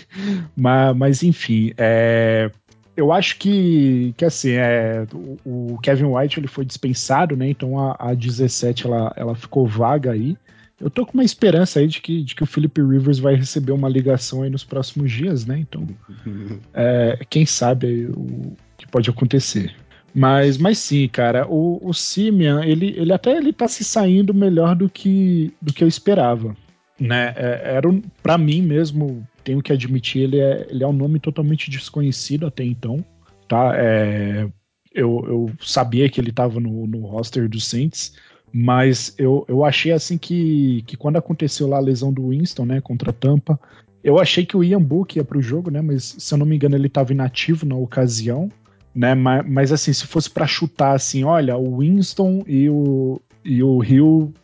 [0.56, 2.50] mas, mas, enfim, é,
[2.96, 7.48] eu acho que, que assim, é, o, o, Kevin White ele foi dispensado, né?
[7.48, 10.36] Então a, a 17 ela, ela ficou vaga aí.
[10.82, 13.70] Eu tô com uma esperança aí de que, de que o Philip Rivers vai receber
[13.70, 15.58] uma ligação aí nos próximos dias, né?
[15.60, 15.86] Então,
[16.74, 19.72] é, quem sabe o que pode acontecer.
[20.12, 24.74] Mas, mas sim, cara, o, o Simeon, ele, ele até ele tá se saindo melhor
[24.74, 26.54] do que, do que eu esperava,
[27.00, 27.32] né?
[27.36, 31.20] É, era um, para mim mesmo, tenho que admitir, ele é, ele é um nome
[31.20, 33.02] totalmente desconhecido até então,
[33.48, 33.72] tá?
[33.76, 34.48] É,
[34.92, 38.14] eu, eu sabia que ele estava no, no roster do Saints,
[38.52, 42.80] mas eu, eu achei assim que, que quando aconteceu lá a lesão do Winston, né,
[42.80, 43.58] contra a Tampa,
[44.04, 46.56] eu achei que o Ian Book ia pro jogo, né, mas se eu não me
[46.56, 48.50] engano ele estava inativo na ocasião,
[48.94, 53.62] né, mas, mas assim, se fosse para chutar assim, olha, o Winston e o, e
[53.62, 54.34] o Rio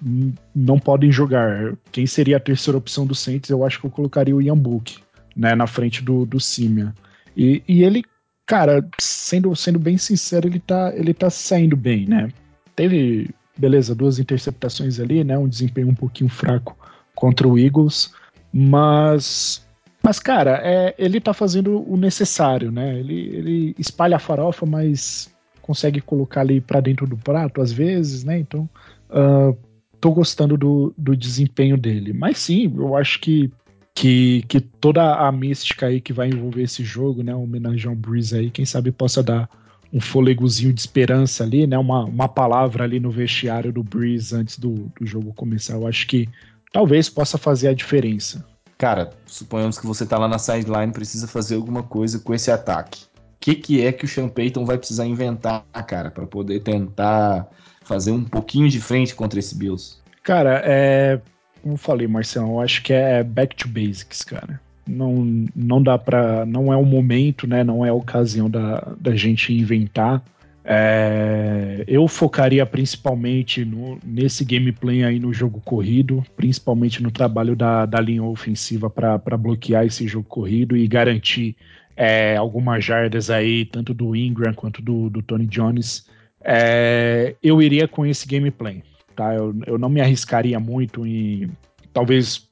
[0.55, 4.35] não podem jogar, quem seria a terceira opção do Saints, eu acho que eu colocaria
[4.35, 4.97] o Ian Book,
[5.37, 6.95] né, na frente do, do Simia.
[7.37, 8.03] E, e ele,
[8.47, 12.31] cara, sendo, sendo bem sincero, ele tá, ele tá saindo bem, né,
[12.75, 13.29] teve
[13.59, 15.37] beleza, duas interceptações ali, né?
[15.37, 16.77] Um desempenho um pouquinho fraco
[17.15, 18.13] contra o Eagles,
[18.53, 19.67] mas
[20.03, 22.99] mas, cara, é, ele tá fazendo o necessário, né?
[22.99, 25.31] Ele, ele espalha a farofa, mas
[25.61, 28.39] consegue colocar ali para dentro do prato às vezes, né?
[28.39, 28.69] Então,
[29.11, 29.57] uh,
[30.01, 32.13] tô gostando do, do desempenho dele.
[32.13, 33.53] Mas sim, eu acho que,
[33.95, 37.35] que, que toda a mística aí que vai envolver esse jogo, né?
[37.35, 39.49] Homenagem ao Breeze aí, quem sabe possa dar
[39.93, 41.79] um fôlegozinho de esperança ali, né?
[41.79, 45.75] Uma, uma palavra ali no vestiário do Breeze antes do, do jogo começar.
[45.75, 46.29] Eu acho que
[46.73, 48.45] talvez possa fazer a diferença.
[48.77, 53.05] Cara, suponhamos que você tá lá na sideline precisa fazer alguma coisa com esse ataque.
[53.17, 57.49] O que, que é que o Sean Payton vai precisar inventar, cara, para poder tentar
[57.83, 59.97] fazer um pouquinho de frente contra esse Bills?
[60.23, 61.21] Cara, é.
[61.63, 65.99] Como eu falei, Marcelo, eu acho que é back to basics, cara não, não dá
[65.99, 67.63] para não é o momento, né?
[67.63, 70.23] Não é a ocasião da, da gente inventar.
[70.65, 77.87] É, eu focaria principalmente no, nesse gameplay aí no jogo corrido, principalmente no trabalho da,
[77.87, 81.57] da linha ofensiva para bloquear esse jogo corrido e garantir
[81.97, 86.07] é, algumas jardas aí, tanto do Ingram quanto do, do Tony Jones.
[86.45, 88.83] É, eu iria com esse gameplay,
[89.17, 89.35] tá?
[89.35, 91.51] Eu, eu não me arriscaria muito em
[91.93, 92.48] talvez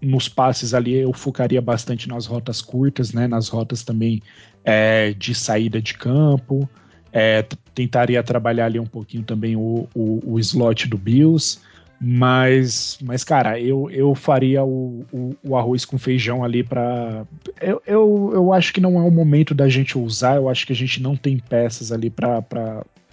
[0.00, 3.26] nos passes ali eu focaria bastante nas rotas curtas, né?
[3.26, 4.22] Nas rotas também
[4.64, 6.68] é, de saída de campo.
[7.12, 7.44] É,
[7.74, 11.58] tentaria trabalhar ali um pouquinho também o, o, o slot do Bills.
[11.98, 17.26] Mas, mas cara, eu, eu faria o, o, o arroz com feijão ali para
[17.58, 20.74] eu, eu, eu acho que não é o momento da gente usar, eu acho que
[20.74, 22.44] a gente não tem peças ali para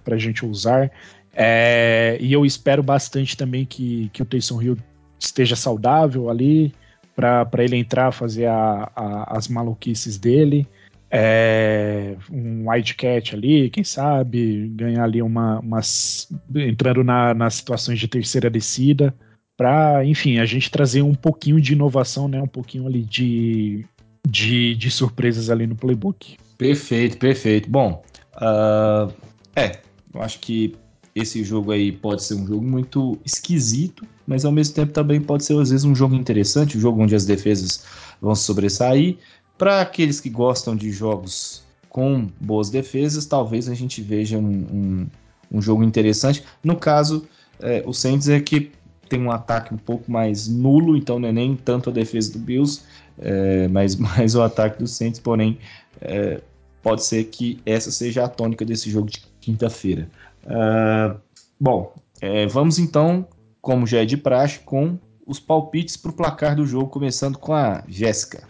[0.06, 0.92] a gente usar.
[1.34, 4.78] É, e eu espero bastante também que, que o Taysom Hill
[5.26, 6.74] esteja saudável ali
[7.16, 10.68] para ele entrar, fazer a, a, as maluquices dele.
[11.16, 18.08] É, um wildcat ali, quem sabe, ganhar ali uma, umas, entrando na, nas situações de
[18.08, 19.14] terceira descida,
[19.56, 23.86] para, enfim, a gente trazer um pouquinho de inovação, né, um pouquinho ali de,
[24.28, 26.36] de, de surpresas ali no playbook.
[26.58, 27.70] Perfeito, perfeito.
[27.70, 28.04] Bom,
[28.38, 29.14] uh,
[29.56, 29.74] é,
[30.12, 30.76] eu acho que
[31.16, 35.46] esse jogo aí pode ser um jogo muito esquisito, mas ao mesmo tempo também pode
[35.46, 37.84] ser às vezes um jogo interessante, um jogo onde as defesas
[38.22, 39.18] vão se sobressair.
[39.58, 45.08] Para aqueles que gostam de jogos com boas defesas, talvez a gente veja um, um,
[45.52, 46.44] um jogo interessante.
[46.64, 47.28] No caso,
[47.60, 48.72] é, o Saints é que
[49.08, 52.40] tem um ataque um pouco mais nulo, então não é nem tanto a defesa do
[52.40, 52.82] Bills,
[53.20, 55.60] é, mas mais o ataque do Saints, porém
[56.02, 56.42] é,
[56.82, 60.10] pode ser que essa seja a tônica desse jogo de quinta-feira.
[60.46, 61.20] Uh,
[61.60, 63.28] bom, é, vamos então,
[63.62, 67.54] como já é de praxe, com os palpites para o placar do jogo, começando com
[67.54, 68.48] a Jéssica.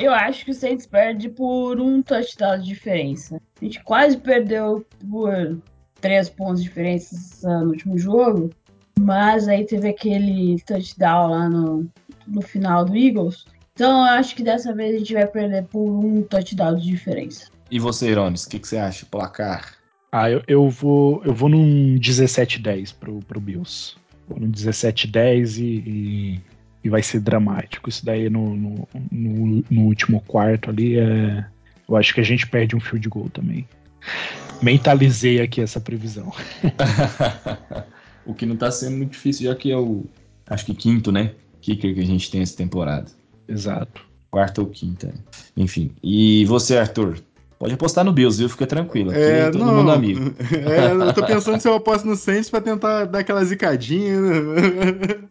[0.00, 3.40] Eu acho que o Saints perde por um touchdown de diferença.
[3.60, 5.60] A gente quase perdeu por
[6.00, 8.50] três pontos de diferença no último jogo,
[8.98, 11.86] mas aí teve aquele touchdown lá no,
[12.26, 13.44] no final do Eagles.
[13.74, 17.50] Então eu acho que dessa vez a gente vai perder por um touchdown de diferença.
[17.70, 19.06] E você, Irones, o que, que, você acha?
[19.06, 19.73] Placar?
[20.16, 23.96] Ah, eu, eu, vou eu vou num 17-10 pro, pro Bills.
[24.28, 26.40] Vou num 17-10 e, e
[26.84, 27.88] e vai ser dramático.
[27.88, 31.44] Isso daí no, no, no, no último quarto ali é.
[31.88, 33.66] Eu acho que a gente perde um fio de gol também.
[34.62, 36.32] Mentalizei aqui essa previsão.
[38.24, 40.04] o que não tá sendo muito difícil, já que é o.
[40.46, 41.32] Acho que quinto, né?
[41.60, 43.10] Kicker que a gente tem essa temporada.
[43.48, 44.06] Exato.
[44.30, 45.12] Quarta ou quinta.
[45.56, 45.90] Enfim.
[46.02, 47.18] E você, Arthur?
[47.64, 48.46] Pode apostar no Bills, viu?
[48.46, 49.10] Fica tranquilo.
[49.10, 50.34] É, é todo não, mundo amigo.
[50.52, 54.20] É, eu tô pensando se eu aposto no Saints pra tentar dar aquela zicadinha.
[54.20, 54.34] Né?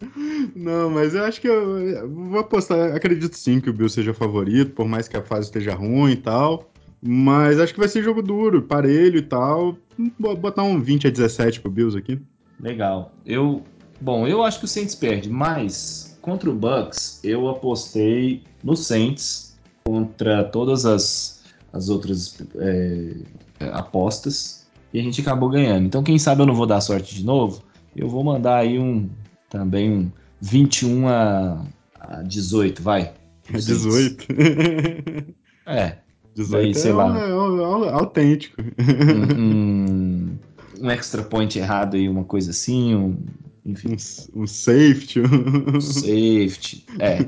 [0.55, 2.95] Não, mas eu acho que eu vou apostar.
[2.95, 6.15] Acredito sim que o Bills seja favorito, por mais que a fase esteja ruim e
[6.15, 6.71] tal.
[6.99, 9.77] Mas acho que vai ser jogo duro, parelho e tal.
[10.19, 12.19] Vou botar um 20 a 17 pro Bills aqui.
[12.59, 13.13] Legal.
[13.27, 13.61] Eu.
[14.01, 19.55] Bom, eu acho que o Saints perde, mas contra o Bucks eu apostei no Saints
[19.86, 21.32] contra todas as
[21.74, 23.15] as outras é,
[23.71, 25.86] apostas e a gente acabou ganhando.
[25.88, 27.63] Então, quem sabe eu não vou dar sorte de novo.
[27.95, 29.09] Eu vou mandar aí um
[29.49, 31.65] também um 21 a,
[31.99, 33.11] a 18, vai.
[33.51, 34.28] 18?
[35.65, 35.95] É.
[36.36, 37.17] 18 aí, sei é, lá.
[37.17, 38.61] É, é, autêntico.
[38.61, 40.39] Um, um,
[40.82, 43.17] um, extra point errado aí, uma coisa assim, um,
[43.65, 43.95] enfim.
[44.36, 45.21] Um, um safety.
[45.21, 47.19] Um safety, é.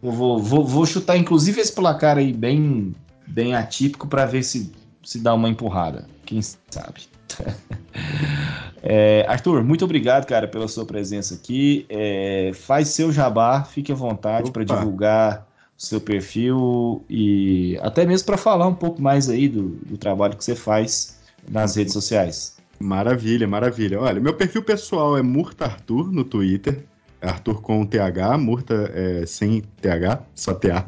[0.00, 2.94] Vou, vou, vou chutar, inclusive, esse placar aí bem
[3.26, 4.72] bem atípico para ver se,
[5.02, 6.06] se dá uma empurrada.
[6.24, 7.02] Quem sabe?
[8.82, 11.86] é, Arthur, muito obrigado, cara, pela sua presença aqui.
[11.88, 15.46] É, faz seu jabá, fique à vontade para divulgar
[15.76, 20.36] o seu perfil e até mesmo para falar um pouco mais aí do, do trabalho
[20.36, 21.18] que você faz
[21.48, 22.56] nas redes sociais.
[22.78, 24.00] Maravilha, maravilha.
[24.00, 26.84] Olha, meu perfil pessoal é Murta Arthur no Twitter.
[27.24, 30.86] Arthur com TH, Murta é, sem TH, só TA.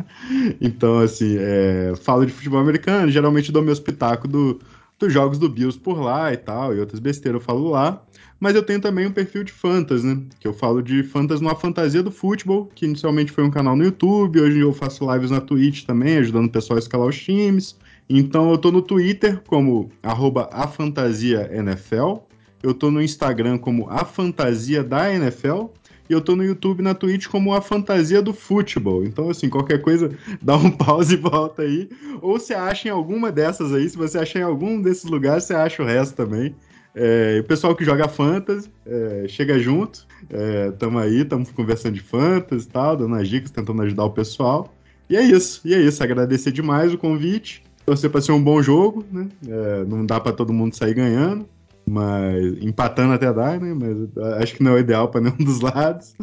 [0.61, 4.61] Então, assim, é, falo de futebol americano, geralmente dou meu espetáculo do,
[4.99, 8.03] dos jogos do Bills por lá e tal, e outras besteiras eu falo lá.
[8.39, 10.21] Mas eu tenho também um perfil de fantas, né?
[10.39, 13.85] Que eu falo de fantas numa fantasia do futebol, que inicialmente foi um canal no
[13.85, 17.79] YouTube, hoje eu faço lives na Twitch também, ajudando o pessoal a escalar os times.
[18.09, 22.19] Então eu tô no Twitter como afantasiaNFL,
[22.63, 25.67] eu tô no Instagram como a fantasia da NFL
[26.09, 29.05] e eu tô no YouTube na Twitch como a fantasia do futebol.
[29.05, 31.89] Então, assim, qualquer coisa, dá um pause e volta aí.
[32.23, 35.55] Ou você acha em alguma dessas aí, se você achar em algum desses lugares, você
[35.55, 36.55] acha o resto também.
[36.95, 40.07] É, o pessoal que joga Fantasy, é, chega junto.
[40.31, 44.11] É, tamo aí, estamos conversando de Fantasy e tal, dando as dicas, tentando ajudar o
[44.11, 44.75] pessoal.
[45.09, 46.03] E é isso, e é isso.
[46.03, 47.63] Agradecer demais o convite.
[47.85, 49.29] Torcer para ser um bom jogo, né?
[49.47, 51.47] É, não dá para todo mundo sair ganhando.
[51.89, 53.73] Mas empatando até dá, né?
[53.73, 56.15] Mas acho que não é o ideal para nenhum dos lados.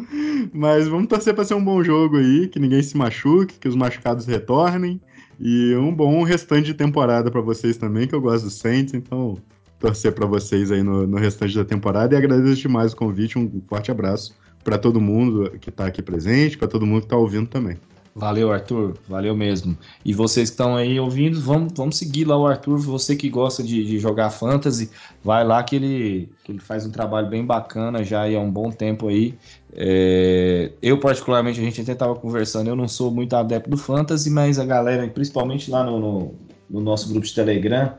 [0.52, 3.74] Mas vamos torcer para ser um bom jogo aí, que ninguém se machuque, que os
[3.74, 5.00] machucados retornem
[5.40, 9.38] e um bom restante de temporada para vocês também, que eu gosto do Saints, então
[9.78, 13.60] torcer para vocês aí no, no, restante da temporada e agradeço demais o convite, um
[13.68, 17.46] forte abraço para todo mundo que está aqui presente, para todo mundo que está ouvindo
[17.46, 17.76] também.
[18.14, 18.96] Valeu, Arthur.
[19.08, 19.76] Valeu mesmo.
[20.04, 22.78] E vocês que estão aí ouvindo, vamos, vamos seguir lá o Arthur.
[22.78, 24.88] Você que gosta de, de, jogar fantasy,
[25.22, 28.70] vai lá que ele, que ele faz um trabalho bem bacana já há um bom
[28.70, 29.34] tempo aí.
[29.72, 34.30] É, eu, particularmente, a gente até estava conversando, eu não sou muito adepto do fantasy,
[34.30, 36.34] mas a galera, principalmente lá no, no,
[36.70, 37.94] no nosso grupo de Telegram,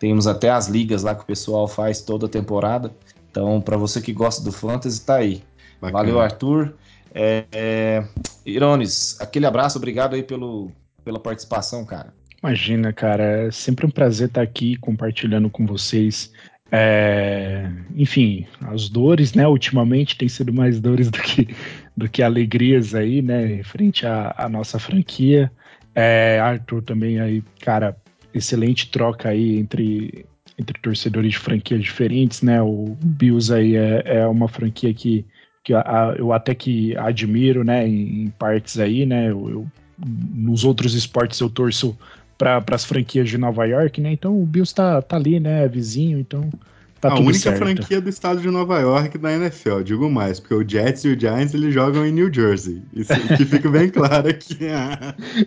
[0.00, 2.92] temos até as ligas lá que o pessoal faz toda a temporada.
[3.30, 5.44] Então, para você que gosta do fantasy, tá aí.
[5.80, 6.02] Bacana.
[6.02, 6.74] Valeu, Arthur.
[7.14, 8.04] É, é,
[8.46, 10.70] Irones, aquele abraço, obrigado aí pelo,
[11.04, 12.12] pela participação, cara.
[12.42, 16.32] Imagina, cara, é sempre um prazer estar aqui compartilhando com vocês.
[16.72, 19.46] É, enfim, as dores, né?
[19.46, 21.48] Ultimamente tem sido mais dores do que,
[21.96, 23.62] do que alegrias aí, né?
[23.64, 25.50] Frente à, à nossa franquia.
[25.94, 27.96] É, Arthur também aí, cara,
[28.32, 30.24] excelente troca aí entre,
[30.56, 32.62] entre torcedores de franquias diferentes, né?
[32.62, 35.26] O Bills aí é, é uma franquia que
[35.62, 39.66] que a, eu até que admiro, né, em, em partes aí, né, eu, eu,
[40.34, 41.96] nos outros esportes eu torço
[42.38, 46.18] para as franquias de Nova York, né, então o Bills tá, tá ali, né, vizinho,
[46.18, 46.50] então
[47.00, 47.58] Tá a única certo.
[47.58, 51.18] franquia do estado de Nova York da NFL, digo mais, porque o Jets e o
[51.18, 52.82] Giants eles jogam em New Jersey.
[52.92, 54.58] Isso que fica bem claro aqui.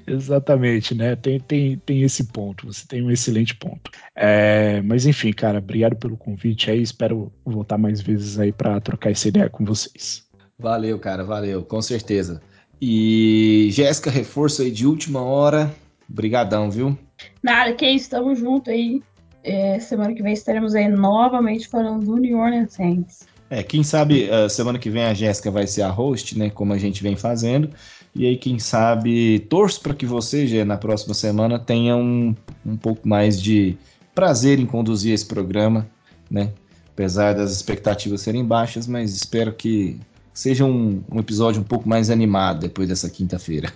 [0.07, 1.15] Exatamente, né?
[1.15, 3.91] Tem, tem, tem esse ponto, você tem um excelente ponto.
[4.15, 6.81] É, mas enfim, cara, obrigado pelo convite aí.
[6.81, 10.23] Espero voltar mais vezes aí para trocar essa ideia com vocês.
[10.57, 12.41] Valeu, cara, valeu, com certeza.
[12.81, 15.71] E Jéssica, reforço aí de última hora.
[16.09, 16.97] Brigadão, viu?
[17.43, 19.01] Nada, que isso, tamo junto aí.
[19.43, 23.27] É, semana que vem estaremos aí novamente falando do New Orleans Saints.
[23.49, 26.49] É, quem sabe uh, semana que vem a Jéssica vai ser a host, né?
[26.49, 27.69] Como a gente vem fazendo.
[28.15, 32.35] E aí, quem sabe, torço para que você, Gê, na próxima semana tenha um,
[32.65, 33.77] um pouco mais de
[34.15, 35.87] prazer em conduzir esse programa,
[36.29, 36.51] né?
[36.93, 39.99] Apesar das expectativas serem baixas, mas espero que
[40.33, 43.71] seja um, um episódio um pouco mais animado depois dessa quinta-feira.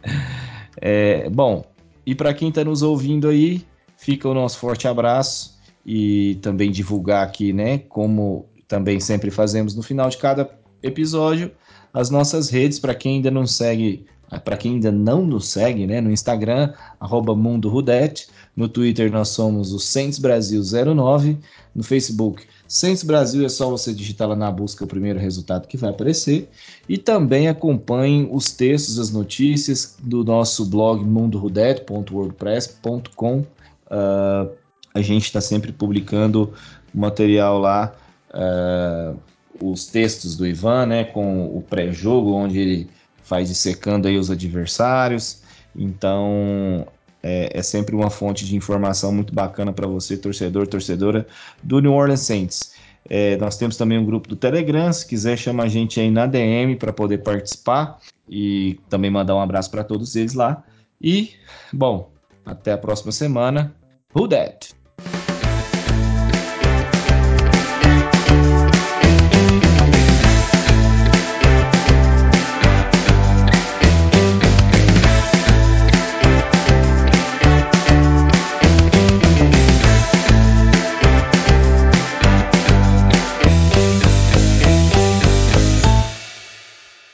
[0.80, 1.64] é, bom,
[2.04, 3.64] e para quem está nos ouvindo aí,
[4.00, 9.82] Fica o nosso forte abraço e também divulgar aqui, né, como também sempre fazemos no
[9.82, 10.50] final de cada
[10.82, 11.50] episódio,
[11.92, 14.06] as nossas redes para quem ainda não segue,
[14.42, 16.72] para quem ainda não nos segue, né, no Instagram
[17.36, 21.36] @mundo_rudete, no Twitter nós somos o Saints Brasil 09,
[21.74, 25.76] no Facebook Saints Brasil é só você digitar lá na busca o primeiro resultado que
[25.76, 26.48] vai aparecer
[26.88, 33.44] e também acompanhe os textos, as notícias do nosso blog mundorudete.wordpress.com
[33.90, 34.54] Uh,
[34.94, 36.52] a gente está sempre publicando
[36.92, 37.94] material lá,
[38.34, 39.18] uh,
[39.60, 42.90] os textos do Ivan, né, com o pré-jogo, onde ele
[43.22, 45.42] faz dissecando aí os adversários.
[45.76, 46.86] Então
[47.22, 51.26] é, é sempre uma fonte de informação muito bacana para você, torcedor, torcedora
[51.62, 52.74] do New Orleans Saints.
[53.08, 56.26] É, nós temos também um grupo do Telegram, se quiser chama a gente aí na
[56.26, 60.62] DM para poder participar e também mandar um abraço para todos eles lá.
[61.00, 61.30] E,
[61.72, 62.10] bom,
[62.44, 63.74] até a próxima semana.
[64.12, 64.72] Who that?